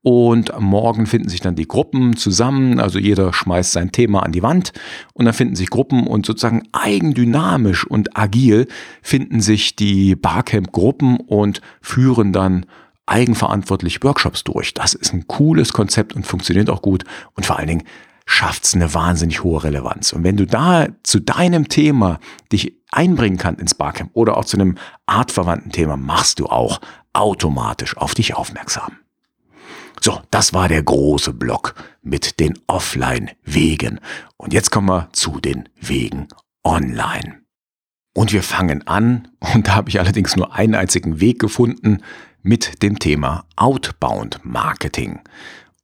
[0.02, 2.80] Und morgen finden sich dann die Gruppen zusammen.
[2.80, 4.72] Also jeder schmeißt sein Thema an die Wand
[5.14, 8.68] und dann finden sich Gruppen und sozusagen eigendynamisch und agil
[9.02, 12.66] finden sich die Barcamp-Gruppen und führen dann
[13.06, 14.74] eigenverantwortlich Workshops durch.
[14.74, 17.04] Das ist ein cooles Konzept und funktioniert auch gut.
[17.36, 17.84] Und vor allen Dingen
[18.26, 20.14] schafft es eine wahnsinnig hohe Relevanz.
[20.14, 22.20] Und wenn du da zu deinem Thema
[22.52, 26.80] dich einbringen kannst ins Barcamp oder auch zu einem artverwandten Thema, machst du auch
[27.14, 28.98] automatisch auf dich aufmerksam.
[30.02, 34.00] So, das war der große Block mit den Offline-Wegen.
[34.38, 36.28] Und jetzt kommen wir zu den Wegen
[36.64, 37.40] online.
[38.14, 42.00] Und wir fangen an, und da habe ich allerdings nur einen einzigen Weg gefunden,
[42.42, 45.22] mit dem Thema Outbound Marketing.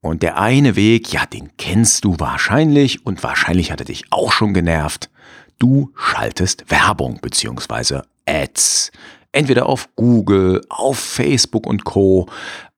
[0.02, 4.32] Und der eine Weg, ja, den kennst du wahrscheinlich und wahrscheinlich hat er dich auch
[4.32, 5.10] schon genervt.
[5.58, 8.92] Du schaltest Werbung beziehungsweise Ads.
[9.34, 12.28] Entweder auf Google, auf Facebook und Co.,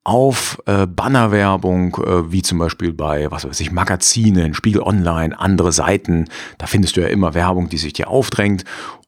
[0.04, 5.72] auf äh, Bannerwerbung, äh, wie zum Beispiel bei, was weiß ich, Magazinen, Spiegel Online, andere
[5.72, 6.26] Seiten.
[6.58, 8.64] Da findest du ja immer Werbung, die sich dir aufdrängt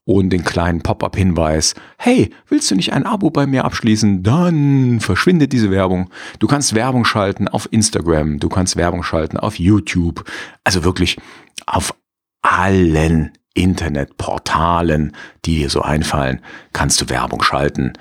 [0.06, 4.24] und den kleinen Pop-up-Hinweis, hey, willst du nicht ein Abo bei mir abschließen?
[4.24, 6.10] Dann verschwindet diese Werbung.
[6.40, 10.26] Du kannst Werbung schalten auf Instagram, du kannst Werbung schalten auf YouTube,
[10.64, 11.18] also wirklich
[11.66, 11.96] auf
[12.42, 16.42] allen Internetportalen, die dir so einfallen,
[16.74, 17.94] kannst du Werbung schalten.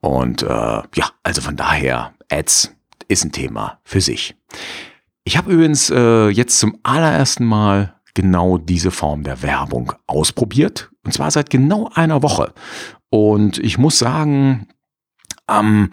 [0.00, 2.74] Und äh, ja, also von daher, Ads
[3.08, 4.34] ist ein Thema für sich.
[5.24, 10.90] Ich habe übrigens äh, jetzt zum allerersten Mal genau diese Form der Werbung ausprobiert.
[11.04, 12.52] Und zwar seit genau einer Woche.
[13.10, 14.68] Und ich muss sagen,
[15.48, 15.90] ähm,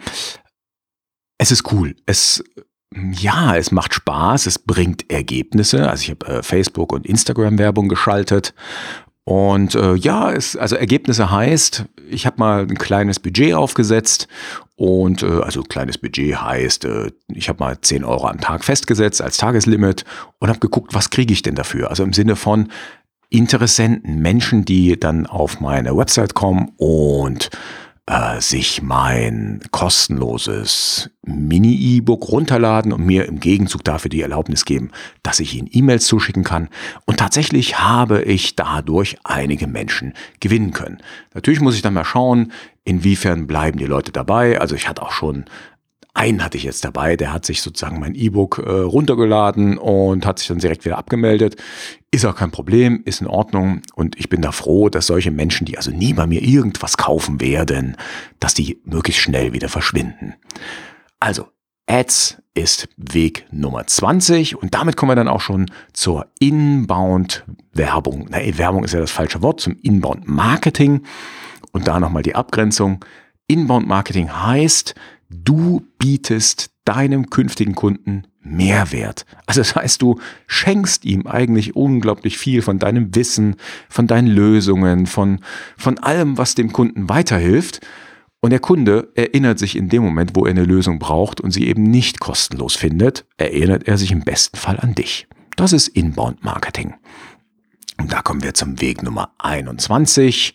[1.38, 1.96] es ist cool.
[2.06, 2.44] Es
[2.92, 5.88] ja, es macht Spaß, es bringt Ergebnisse.
[5.88, 8.52] Also ich habe äh, Facebook und Instagram Werbung geschaltet
[9.24, 14.28] und äh, ja, es, also Ergebnisse heißt, ich habe mal ein kleines Budget aufgesetzt
[14.76, 19.22] und äh, also kleines Budget heißt, äh, ich habe mal 10 Euro am Tag festgesetzt
[19.22, 20.04] als Tageslimit
[20.38, 21.90] und habe geguckt, was kriege ich denn dafür?
[21.90, 22.68] Also im Sinne von
[23.28, 27.50] Interessenten, Menschen, die dann auf meine Website kommen und
[28.10, 34.90] äh, sich mein kostenloses Mini-E-Book runterladen und mir im Gegenzug dafür die Erlaubnis geben,
[35.22, 36.68] dass ich ihnen E-Mails zuschicken kann.
[37.06, 40.98] Und tatsächlich habe ich dadurch einige Menschen gewinnen können.
[41.34, 42.50] Natürlich muss ich dann mal schauen,
[42.82, 44.60] inwiefern bleiben die Leute dabei.
[44.60, 45.44] Also ich hatte auch schon
[46.14, 50.38] einen hatte ich jetzt dabei, der hat sich sozusagen mein E-Book äh, runtergeladen und hat
[50.38, 51.56] sich dann direkt wieder abgemeldet.
[52.10, 55.64] Ist auch kein Problem, ist in Ordnung und ich bin da froh, dass solche Menschen,
[55.64, 57.96] die also nie bei mir irgendwas kaufen werden,
[58.40, 60.34] dass die möglichst schnell wieder verschwinden.
[61.20, 61.48] Also,
[61.86, 68.26] Ads ist Weg Nummer 20 und damit kommen wir dann auch schon zur Inbound-Werbung.
[68.30, 71.02] Na, Werbung ist ja das falsche Wort, zum Inbound-Marketing
[71.72, 73.04] und da nochmal die Abgrenzung.
[73.46, 74.94] Inbound-Marketing heißt,
[75.30, 79.26] du bietest deinem künftigen Kunden Mehrwert.
[79.46, 83.56] Also das heißt, du schenkst ihm eigentlich unglaublich viel von deinem Wissen,
[83.88, 85.40] von deinen Lösungen, von,
[85.76, 87.80] von allem, was dem Kunden weiterhilft.
[88.40, 91.66] Und der Kunde erinnert sich in dem Moment, wo er eine Lösung braucht und sie
[91.66, 95.28] eben nicht kostenlos findet, erinnert er sich im besten Fall an dich.
[95.56, 96.94] Das ist Inbound Marketing.
[97.98, 100.54] Und da kommen wir zum Weg Nummer 21.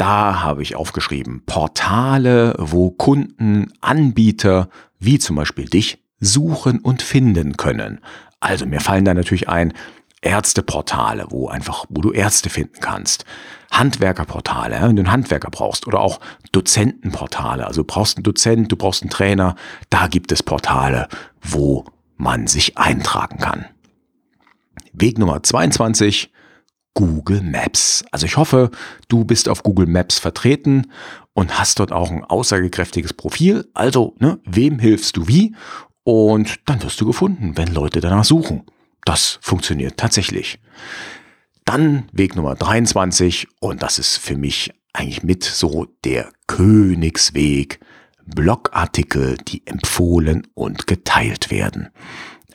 [0.00, 7.58] Da habe ich aufgeschrieben, Portale, wo Kunden, Anbieter, wie zum Beispiel dich, suchen und finden
[7.58, 8.00] können.
[8.40, 9.74] Also mir fallen da natürlich ein,
[10.22, 13.26] Ärzteportale, wo einfach, wo du Ärzte finden kannst.
[13.70, 16.20] Handwerkerportale, wenn du einen Handwerker brauchst oder auch
[16.52, 17.66] Dozentenportale.
[17.66, 19.54] Also du brauchst einen Dozent, du brauchst einen Trainer.
[19.90, 21.08] Da gibt es Portale,
[21.42, 21.84] wo
[22.16, 23.66] man sich eintragen kann.
[24.94, 26.32] Weg Nummer 22,
[27.00, 28.04] Google Maps.
[28.10, 28.70] Also ich hoffe,
[29.08, 30.92] du bist auf Google Maps vertreten
[31.32, 33.66] und hast dort auch ein aussagekräftiges Profil.
[33.72, 35.54] Also, ne, wem hilfst du wie?
[36.04, 38.64] Und dann wirst du gefunden, wenn Leute danach suchen.
[39.06, 40.60] Das funktioniert tatsächlich.
[41.64, 47.80] Dann Weg Nummer 23 und das ist für mich eigentlich mit so der Königsweg.
[48.26, 51.88] Blogartikel, die empfohlen und geteilt werden.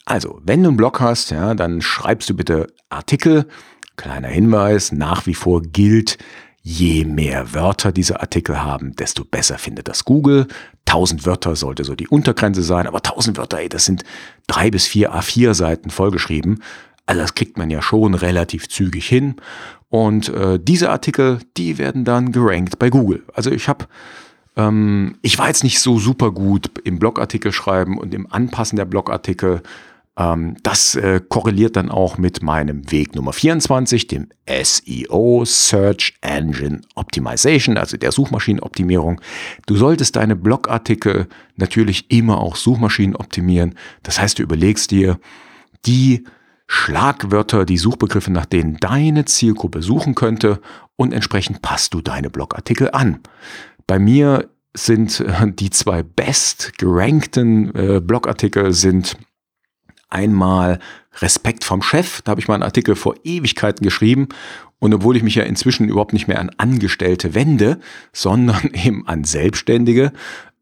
[0.05, 3.47] Also, wenn du einen Blog hast, ja, dann schreibst du bitte Artikel,
[3.95, 6.17] Kleiner Hinweis, nach wie vor gilt,
[6.62, 10.47] je mehr Wörter diese Artikel haben, desto besser findet das Google.
[10.88, 14.03] 1000 Wörter sollte so die Untergrenze sein, aber 1000 Wörter, ey, das sind
[14.47, 16.63] drei bis vier A4 Seiten vollgeschrieben.
[17.05, 19.36] Also das kriegt man ja schon relativ zügig hin.
[19.89, 23.23] Und äh, diese Artikel, die werden dann gerankt bei Google.
[23.34, 23.86] Also ich habe
[24.55, 28.86] ähm, ich war jetzt nicht so super gut im Blogartikel schreiben und im Anpassen der
[28.86, 29.62] Blogartikel.
[30.17, 36.82] Ähm, das äh, korreliert dann auch mit meinem Weg Nummer 24, dem SEO, Search Engine
[36.95, 39.19] Optimization, also der Suchmaschinenoptimierung.
[39.65, 43.75] Du solltest deine Blogartikel natürlich immer auch Suchmaschinen optimieren.
[44.04, 45.19] Das heißt, du überlegst dir
[45.86, 46.23] die
[46.67, 50.62] Schlagwörter, die Suchbegriffe, nach denen deine Zielgruppe suchen könnte
[50.95, 53.19] und entsprechend passt du deine Blogartikel an.
[53.86, 59.17] Bei mir sind äh, die zwei best gerankten äh, Blogartikel sind
[60.15, 60.80] einmal
[61.21, 62.21] Respekt vom Chef.
[62.23, 64.30] Da habe ich mal einen Artikel vor Ewigkeiten geschrieben.
[64.80, 67.80] Und obwohl ich mich ja inzwischen überhaupt nicht mehr an Angestellte wende,
[68.13, 70.12] sondern eben an Selbstständige,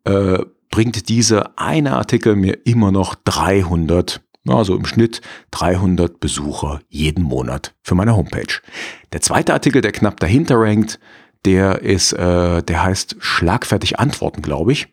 [0.03, 0.39] äh,
[0.69, 7.75] bringt dieser eine Artikel mir immer noch 300, also im Schnitt 300 Besucher jeden Monat
[7.83, 8.61] für meine Homepage.
[9.13, 10.99] Der zweite Artikel, der knapp dahinter rankt,
[11.45, 14.87] der ist, äh, der heißt Schlagfertig antworten, glaube ich.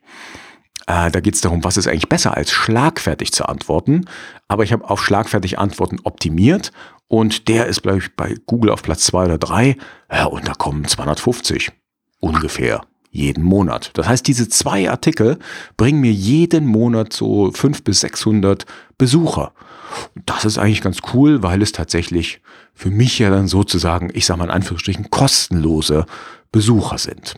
[0.90, 4.06] Äh, da geht es darum, was ist eigentlich besser als schlagfertig zu antworten.
[4.48, 6.72] Aber ich habe auf schlagfertig Antworten optimiert
[7.06, 9.76] und der ist, glaube ich, bei Google auf Platz 2 oder 3.
[10.10, 11.70] Ja, und da kommen 250
[12.18, 12.80] ungefähr
[13.12, 13.90] jeden Monat.
[13.94, 15.38] Das heißt, diese zwei Artikel
[15.76, 18.66] bringen mir jeden Monat so fünf bis 600
[18.98, 19.52] Besucher.
[20.26, 22.40] Das ist eigentlich ganz cool, weil es tatsächlich
[22.74, 26.06] für mich ja dann sozusagen, ich sage mal in Anführungsstrichen, kostenlose
[26.50, 27.34] Besucher sind.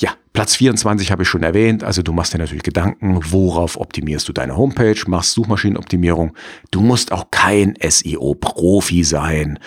[0.00, 1.84] Ja, Platz 24 habe ich schon erwähnt.
[1.84, 6.34] Also du machst dir natürlich Gedanken, worauf optimierst du deine Homepage, machst Suchmaschinenoptimierung.
[6.70, 9.58] Du musst auch kein SEO-Profi sein.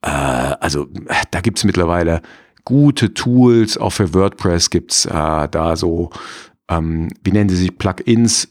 [0.00, 0.88] Äh, also
[1.30, 2.22] da gibt's mittlerweile
[2.64, 3.76] gute Tools.
[3.76, 5.10] Auch für WordPress gibt's äh,
[5.48, 6.10] da so,
[6.70, 8.48] ähm, wie nennen sie sich, Plugins,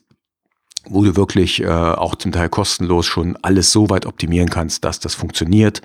[0.86, 5.00] wo du wirklich äh, auch zum Teil kostenlos schon alles so weit optimieren kannst, dass
[5.00, 5.82] das funktioniert.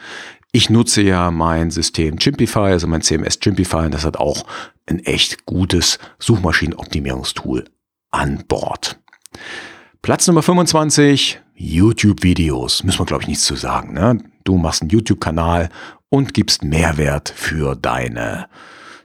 [0.56, 4.46] Ich nutze ja mein System Chimpify, also mein CMS Chimpify, und das hat auch
[4.86, 7.66] ein echt gutes Suchmaschinenoptimierungstool
[8.10, 8.98] an Bord.
[10.00, 12.84] Platz Nummer 25, YouTube-Videos.
[12.84, 13.92] Müssen wir, glaube ich, nichts zu sagen.
[13.92, 14.24] Ne?
[14.44, 15.68] Du machst einen YouTube-Kanal
[16.08, 18.48] und gibst Mehrwert für deine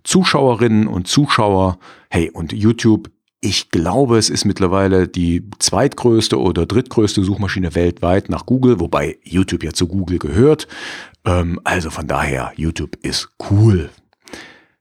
[0.05, 1.79] Zuschauerinnen und Zuschauer.
[2.09, 3.09] Hey, und YouTube
[3.43, 9.63] ich glaube, es ist mittlerweile die zweitgrößte oder drittgrößte Suchmaschine weltweit nach Google, wobei YouTube
[9.63, 10.67] ja zu Google gehört.
[11.25, 13.89] Ähm, also von daher, YouTube ist cool.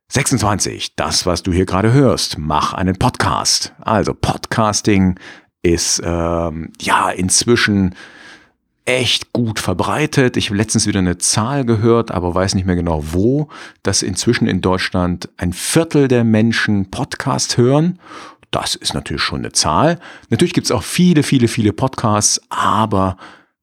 [0.08, 0.96] 26.
[0.96, 2.38] Das, was du hier gerade hörst.
[2.38, 3.72] Mach einen Podcast.
[3.80, 5.18] Also Podcasting
[5.62, 7.94] ist ähm, ja inzwischen
[8.86, 10.36] echt gut verbreitet.
[10.36, 13.48] Ich habe letztens wieder eine Zahl gehört, aber weiß nicht mehr genau wo,
[13.82, 18.00] dass inzwischen in Deutschland ein Viertel der Menschen Podcast hören
[18.50, 19.98] das ist natürlich schon eine Zahl.
[20.28, 23.16] Natürlich gibt es auch viele, viele, viele Podcasts, aber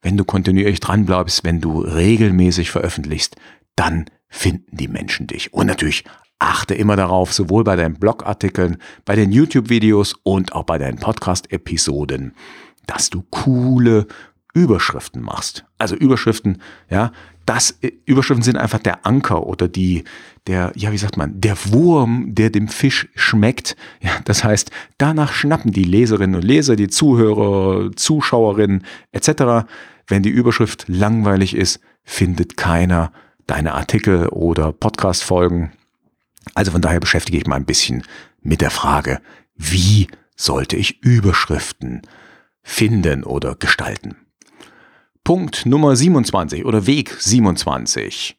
[0.08, 3.36] wenn du kontinuierlich dranbleibst, wenn du regelmäßig veröffentlichst,
[3.76, 5.54] dann finden die Menschen dich.
[5.54, 6.06] Und natürlich
[6.40, 12.34] achte immer darauf, sowohl bei deinen Blogartikeln, bei den YouTube-Videos und auch bei deinen Podcast-Episoden,
[12.86, 14.08] dass du coole
[14.54, 15.66] Überschriften machst.
[15.78, 17.12] Also Überschriften, ja,
[17.46, 20.06] das, äh, Überschriften sind einfach der Anker oder die,
[20.48, 23.76] der, ja, wie sagt man, der Wurm, der dem Fisch schmeckt.
[24.00, 29.68] Ja, das heißt, danach schnappen die Leserinnen und Leser, die Zuhörer, Zuschauerinnen etc.
[30.08, 33.12] Wenn die Überschrift langweilig ist, findet keiner
[33.46, 35.74] deine Artikel oder Podcast-Folgen.
[36.56, 38.04] Also von daher beschäftige ich mal ein bisschen
[38.42, 39.20] mit der Frage,
[39.56, 42.02] wie sollte ich Überschriften
[42.64, 44.16] finden oder gestalten?
[45.26, 48.38] Punkt Nummer 27 oder Weg 27.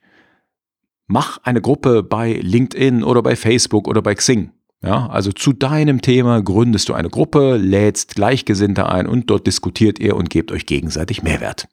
[1.06, 4.52] Mach eine Gruppe bei LinkedIn oder bei Facebook oder bei Xing.
[4.82, 9.98] Ja, also zu deinem Thema gründest du eine Gruppe, lädst Gleichgesinnte ein und dort diskutiert
[9.98, 11.68] ihr und gebt euch gegenseitig Mehrwert.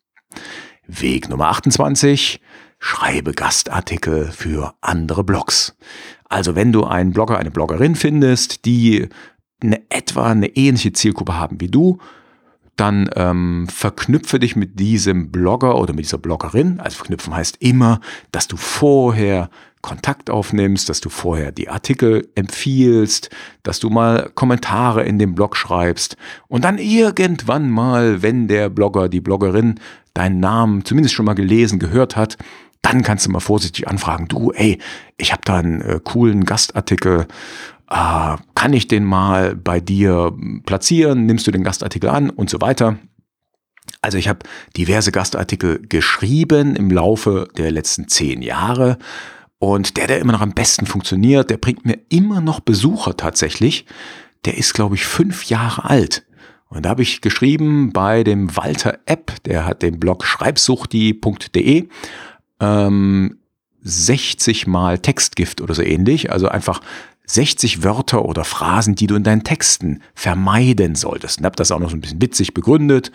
[0.87, 2.41] Weg Nummer 28.
[2.79, 5.77] Schreibe Gastartikel für andere Blogs.
[6.25, 9.07] Also wenn du einen Blogger, eine Bloggerin findest, die
[9.61, 11.99] eine etwa eine ähnliche Zielgruppe haben wie du,
[12.75, 16.79] dann ähm, verknüpfe dich mit diesem Blogger oder mit dieser Bloggerin.
[16.79, 19.49] Also verknüpfen heißt immer, dass du vorher
[19.85, 23.29] Kontakt aufnimmst, dass du vorher die Artikel empfiehlst,
[23.61, 26.17] dass du mal Kommentare in dem Blog schreibst
[26.47, 29.79] und dann irgendwann mal, wenn der Blogger, die Bloggerin
[30.15, 32.39] deinen Namen zumindest schon mal gelesen, gehört hat,
[32.81, 34.79] dann kannst du mal vorsichtig anfragen, du, ey,
[35.17, 37.27] ich habe da einen äh, coolen Gastartikel
[37.87, 40.33] äh, kann ich den mal bei dir
[40.65, 42.97] platzieren, nimmst du den Gastartikel an und so weiter.
[44.01, 44.39] Also ich habe
[44.75, 48.97] diverse Gastartikel geschrieben im Laufe der letzten zehn Jahre
[49.65, 53.87] und der, der immer noch am besten funktioniert, der bringt mir immer noch Besucher tatsächlich.
[54.45, 56.23] Der ist, glaube ich, fünf Jahre alt.
[56.69, 61.89] Und da habe ich geschrieben bei dem Walter App, der hat den Blog schreibsuchti.de,
[62.59, 63.39] ähm,
[63.81, 66.31] 60 mal Textgift oder so ähnlich.
[66.31, 66.81] Also einfach
[67.25, 71.39] 60 Wörter oder Phrasen, die du in deinen Texten vermeiden solltest.
[71.39, 73.11] Und habe das auch noch so ein bisschen witzig begründet.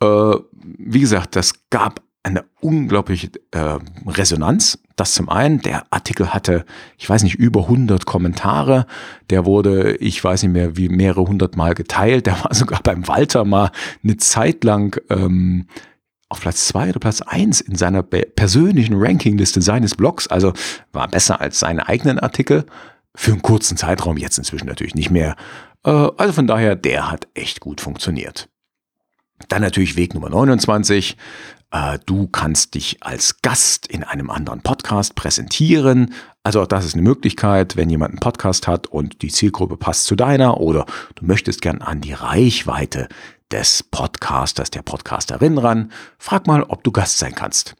[0.00, 4.78] Äh, wie gesagt, das gab eine unglaubliche äh, Resonanz.
[4.96, 6.64] Das zum einen, der Artikel hatte,
[6.98, 8.86] ich weiß nicht, über 100 Kommentare.
[9.30, 12.26] Der wurde, ich weiß nicht mehr, wie mehrere hundert Mal geteilt.
[12.26, 13.70] Der war sogar beim Walter mal
[14.02, 15.66] eine Zeit lang ähm,
[16.30, 20.26] auf Platz zwei oder Platz eins in seiner persönlichen Rankingliste seines Blogs.
[20.26, 20.54] Also
[20.92, 22.64] war besser als seine eigenen Artikel
[23.14, 25.36] für einen kurzen Zeitraum, jetzt inzwischen natürlich nicht mehr.
[25.84, 28.48] Äh, also von daher, der hat echt gut funktioniert.
[29.48, 31.16] Dann natürlich Weg Nummer 29.
[31.74, 36.14] Äh, du kannst dich als Gast in einem anderen Podcast präsentieren.
[36.44, 40.04] Also auch das ist eine Möglichkeit, wenn jemand einen Podcast hat und die Zielgruppe passt
[40.04, 43.08] zu deiner oder du möchtest gern an die Reichweite
[43.50, 47.74] des Podcasters, der Podcasterin ran, frag mal, ob du Gast sein kannst.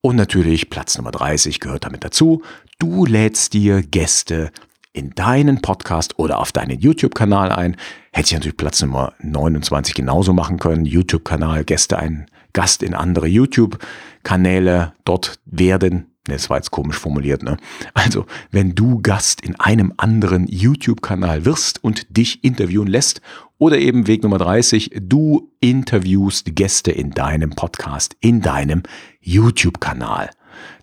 [0.00, 2.42] Und natürlich Platz Nummer 30 gehört damit dazu.
[2.78, 4.52] Du lädst dir Gäste
[4.92, 7.76] in deinen Podcast oder auf deinen YouTube-Kanal ein.
[8.12, 10.84] Hätte ich natürlich Platz Nummer 29 genauso machen können.
[10.84, 16.06] YouTube-Kanal, Gäste, ein Gast in andere YouTube-Kanäle dort werden.
[16.24, 17.56] Das war jetzt komisch formuliert, ne?
[17.94, 23.20] Also, wenn du Gast in einem anderen YouTube-Kanal wirst und dich interviewen lässt,
[23.62, 28.82] oder eben Weg Nummer 30, du interviewst Gäste in deinem Podcast, in deinem
[29.20, 30.30] YouTube-Kanal.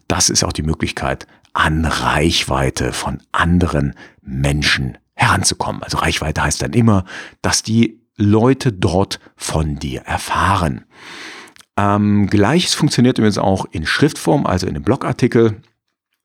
[0.08, 5.84] Das ist auch die Möglichkeit, an Reichweite von anderen Menschen heranzukommen.
[5.84, 7.04] Also Reichweite heißt dann immer,
[7.42, 10.86] dass die Leute dort von dir erfahren.
[11.80, 15.62] Ähm, Gleiches funktioniert übrigens auch in Schriftform, also in einem Blogartikel.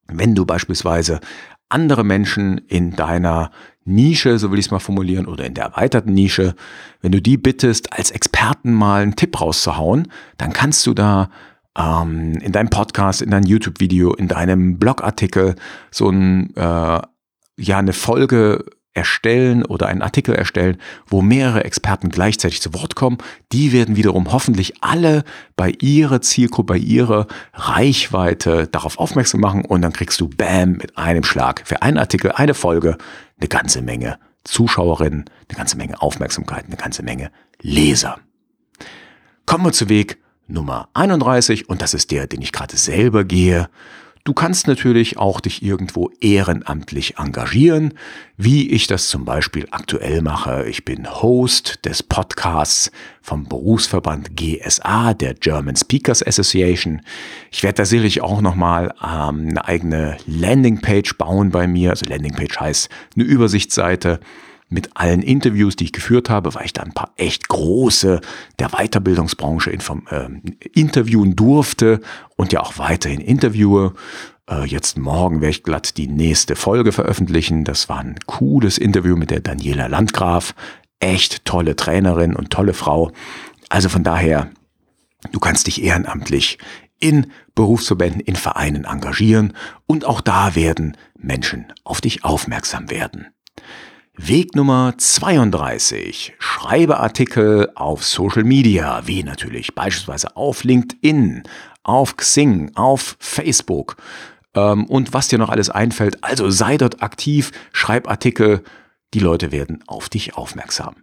[0.09, 1.21] Wenn du beispielsweise
[1.69, 3.53] andere Menschen in deiner
[3.85, 6.57] Nische, so will ich es mal formulieren, oder in der erweiterten Nische,
[7.03, 11.31] wenn du die bittest, als Experten mal einen Tipp rauszuhauen, dann kannst du da
[11.79, 15.55] ähm, in deinem Podcast, in deinem YouTube-Video, in deinem Blogartikel
[15.93, 17.01] so ein, äh,
[17.59, 18.65] ja, eine Folge
[18.95, 23.19] erstellen oder einen Artikel erstellen, wo mehrere Experten gleichzeitig zu Wort kommen.
[23.53, 25.25] Die werden wiederum hoffentlich alle
[25.57, 30.97] bei ihrer Zielgruppe, bei ihrer Reichweite darauf aufmerksam machen und dann kriegst du Bam mit
[30.97, 32.97] einem Schlag für einen Artikel, eine Folge,
[33.39, 37.31] eine ganze Menge Zuschauerinnen, eine ganze Menge Aufmerksamkeit, eine ganze Menge
[37.61, 38.19] Leser.
[39.47, 43.69] Kommen wir zu Weg Nummer 31 und das ist der, den ich gerade selber gehe.
[44.27, 47.93] Du kannst natürlich auch dich irgendwo ehrenamtlich engagieren,
[48.39, 50.65] wie ich das zum Beispiel aktuell mache.
[50.67, 57.03] Ich bin Host des Podcasts vom Berufsverband GSA, der German Speakers Association.
[57.51, 61.91] Ich werde da sicherlich auch nochmal ähm, eine eigene Landingpage bauen bei mir.
[61.91, 64.21] Also Landingpage heißt eine Übersichtsseite
[64.69, 68.21] mit allen Interviews, die ich geführt habe, weil ich da ein paar echt große
[68.59, 70.29] der Weiterbildungsbranche äh,
[70.73, 72.01] interviewen durfte
[72.37, 73.95] und ja auch weiterhin interviewe.
[74.49, 77.65] Äh, jetzt morgen werde ich glatt die nächste Folge veröffentlichen.
[77.65, 80.55] Das war ein cooles Interview mit der Daniela Landgraf.
[80.99, 83.13] Echt tolle Trainerin und tolle Frau.
[83.69, 84.51] Also von daher,
[85.33, 86.59] du kannst dich ehrenamtlich
[87.01, 89.53] in Berufsverbänden, in Vereinen engagieren
[89.87, 93.27] und auch da werden Menschen auf dich aufmerksam werden.
[94.17, 96.35] Weg Nummer 32.
[96.39, 101.43] Schreibe Artikel auf Social Media, wie natürlich beispielsweise auf LinkedIn,
[101.83, 103.97] auf Xing, auf Facebook
[104.55, 106.23] ähm, und was dir noch alles einfällt.
[106.23, 108.63] Also sei dort aktiv, schreib Artikel,
[109.15, 110.95] die Leute werden auf dich aufmerksam.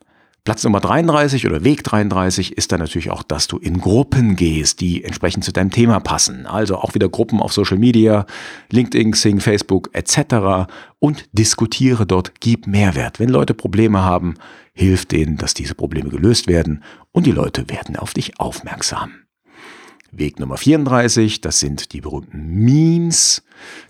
[0.44, 4.82] Platz Nummer 33 oder Weg 33 ist dann natürlich auch, dass du in Gruppen gehst,
[4.82, 6.48] die entsprechend zu deinem Thema passen.
[6.48, 8.26] Also auch wieder Gruppen auf Social Media,
[8.72, 10.68] LinkedIn, Xing, Facebook etc.
[10.98, 13.20] Und diskutiere dort, gib Mehrwert.
[13.20, 14.34] Wenn Leute Probleme haben,
[14.74, 19.21] hilf denen, dass diese Probleme gelöst werden und die Leute werden auf dich aufmerksam.
[20.12, 23.44] Weg Nummer 34, das sind die berühmten Memes.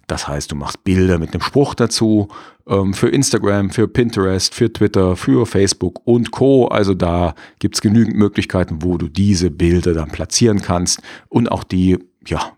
[0.07, 2.28] Das heißt, du machst Bilder mit einem Spruch dazu
[2.67, 6.67] ähm, für Instagram, für Pinterest, für Twitter, für Facebook und Co.
[6.67, 11.63] Also da gibt es genügend Möglichkeiten, wo du diese Bilder dann platzieren kannst und auch
[11.63, 11.97] die,
[12.28, 12.53] ja,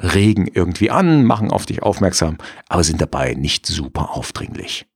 [0.00, 2.38] regen irgendwie an, machen auf dich aufmerksam,
[2.68, 4.86] aber sind dabei nicht super aufdringlich.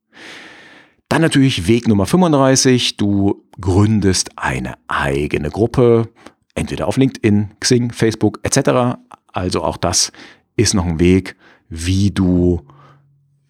[1.09, 2.96] Dann natürlich Weg Nummer 35.
[2.96, 6.09] Du gründest eine eigene Gruppe,
[6.55, 8.98] entweder auf LinkedIn, Xing, Facebook etc.
[9.32, 10.12] Also auch das
[10.57, 11.36] ist noch ein Weg,
[11.68, 12.66] wie du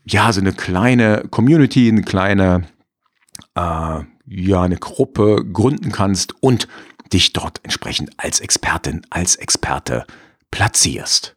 [0.05, 2.67] ja so eine kleine Community, eine kleine
[3.55, 6.69] äh, ja eine Gruppe gründen kannst und
[7.13, 10.07] dich dort entsprechend als Expertin, als Experte
[10.51, 11.37] platzierst.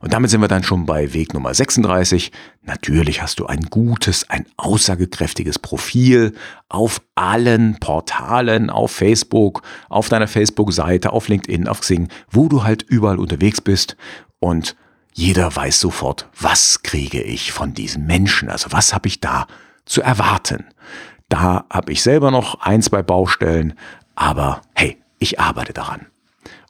[0.00, 2.32] Und damit sind wir dann schon bei Weg Nummer 36.
[2.62, 6.34] Natürlich hast du ein gutes, ein aussagekräftiges Profil
[6.68, 12.82] auf allen Portalen, auf Facebook, auf deiner Facebook-Seite, auf LinkedIn, auf Xing, wo du halt
[12.82, 13.96] überall unterwegs bist
[14.38, 14.76] und
[15.12, 19.46] jeder weiß sofort, was kriege ich von diesem Menschen, also was habe ich da
[19.84, 20.66] zu erwarten.
[21.28, 23.74] Da habe ich selber noch ein, zwei Baustellen,
[24.14, 26.06] aber hey, ich arbeite daran.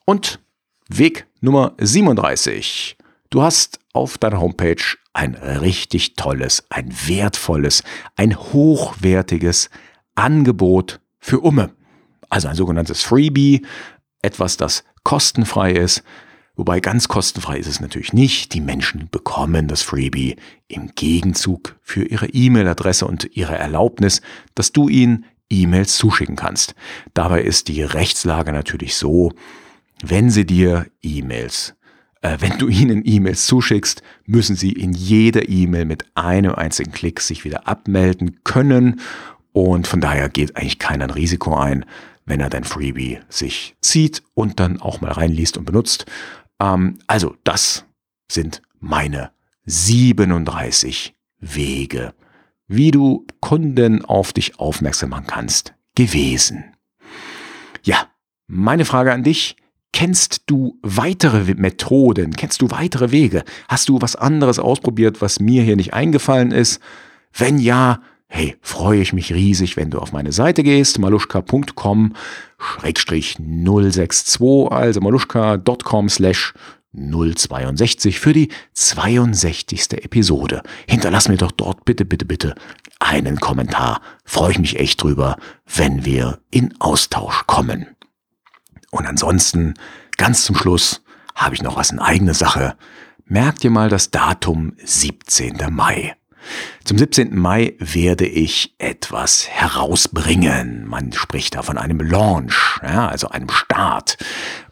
[0.04, 0.40] Und
[0.88, 2.96] Weg Nummer 37.
[3.30, 4.82] Du hast auf deiner Homepage
[5.12, 7.84] ein richtig tolles, ein wertvolles,
[8.16, 9.70] ein hochwertiges
[10.16, 11.70] Angebot für Umme.
[12.28, 13.64] Also ein sogenanntes Freebie,
[14.20, 16.02] etwas, das kostenfrei ist.
[16.56, 18.52] Wobei ganz kostenfrei ist es natürlich nicht.
[18.52, 20.34] Die Menschen bekommen das Freebie
[20.66, 24.22] im Gegenzug für ihre E-Mail-Adresse und ihre Erlaubnis,
[24.56, 26.74] dass du ihnen E-Mails zuschicken kannst.
[27.14, 29.30] Dabei ist die Rechtslage natürlich so,
[30.02, 31.74] wenn sie dir E-Mails,
[32.20, 37.20] äh, wenn du ihnen E-Mails zuschickst, müssen sie in jeder E-Mail mit einem einzigen Klick
[37.20, 39.00] sich wieder abmelden können.
[39.52, 41.84] Und von daher geht eigentlich keiner ein Risiko ein,
[42.26, 46.06] wenn er dein Freebie sich zieht und dann auch mal reinliest und benutzt.
[46.60, 47.84] Ähm, also das
[48.30, 49.30] sind meine
[49.66, 52.14] 37 Wege,
[52.66, 56.64] wie du Kunden auf dich aufmerksam machen kannst, gewesen.
[57.82, 58.08] Ja,
[58.46, 59.56] meine Frage an dich,
[59.98, 62.36] Kennst du weitere Methoden?
[62.36, 63.42] Kennst du weitere Wege?
[63.66, 66.78] Hast du was anderes ausprobiert, was mir hier nicht eingefallen ist?
[67.36, 72.14] Wenn ja, hey, freue ich mich riesig, wenn du auf meine Seite gehst, maluschka.com
[72.80, 76.54] 062, also maluschka.com slash
[76.92, 80.04] 062 für die 62.
[80.04, 80.62] Episode.
[80.86, 82.54] Hinterlass mir doch dort bitte, bitte, bitte
[83.00, 84.00] einen Kommentar.
[84.24, 87.97] Freue ich mich echt drüber, wenn wir in Austausch kommen.
[88.90, 89.74] Und ansonsten,
[90.16, 91.02] ganz zum Schluss,
[91.34, 92.76] habe ich noch was in eigener Sache.
[93.26, 95.58] Merkt ihr mal das Datum 17.
[95.70, 96.16] Mai.
[96.84, 97.36] Zum 17.
[97.36, 100.86] Mai werde ich etwas herausbringen.
[100.86, 104.16] Man spricht da von einem Launch, ja, also einem Start.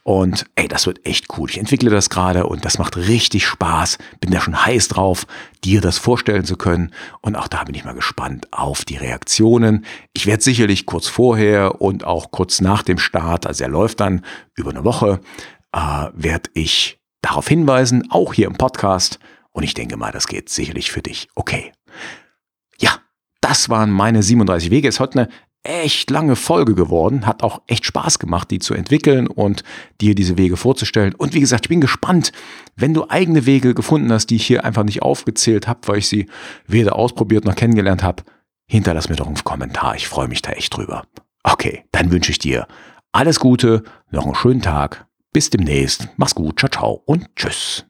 [0.06, 1.50] Und ey, das wird echt cool.
[1.50, 3.98] Ich entwickle das gerade und das macht richtig Spaß.
[4.20, 5.26] Bin da schon heiß drauf,
[5.64, 6.92] dir das vorstellen zu können.
[7.22, 9.84] Und auch da bin ich mal gespannt auf die Reaktionen.
[10.12, 14.24] Ich werde sicherlich kurz vorher und auch kurz nach dem Start, also er läuft dann
[14.54, 15.20] über eine Woche,
[15.72, 19.18] äh, werde ich darauf hinweisen, auch hier im Podcast.
[19.50, 21.72] Und ich denke mal, das geht sicherlich für dich okay.
[22.78, 23.00] Ja,
[23.40, 24.86] das waren meine 37 Wege.
[24.86, 25.28] Es heute eine
[25.68, 27.26] echt lange Folge geworden.
[27.26, 29.62] Hat auch echt Spaß gemacht, die zu entwickeln und
[30.00, 31.14] dir diese Wege vorzustellen.
[31.14, 32.32] Und wie gesagt, ich bin gespannt,
[32.76, 36.08] wenn du eigene Wege gefunden hast, die ich hier einfach nicht aufgezählt habe, weil ich
[36.08, 36.26] sie
[36.66, 38.22] weder ausprobiert noch kennengelernt habe.
[38.68, 39.94] Hinterlass mir doch einen Kommentar.
[39.96, 41.04] Ich freue mich da echt drüber.
[41.42, 42.66] Okay, dann wünsche ich dir
[43.12, 45.06] alles Gute, noch einen schönen Tag.
[45.32, 46.08] Bis demnächst.
[46.16, 46.58] Mach's gut.
[46.58, 47.86] Ciao, ciao und tschüss.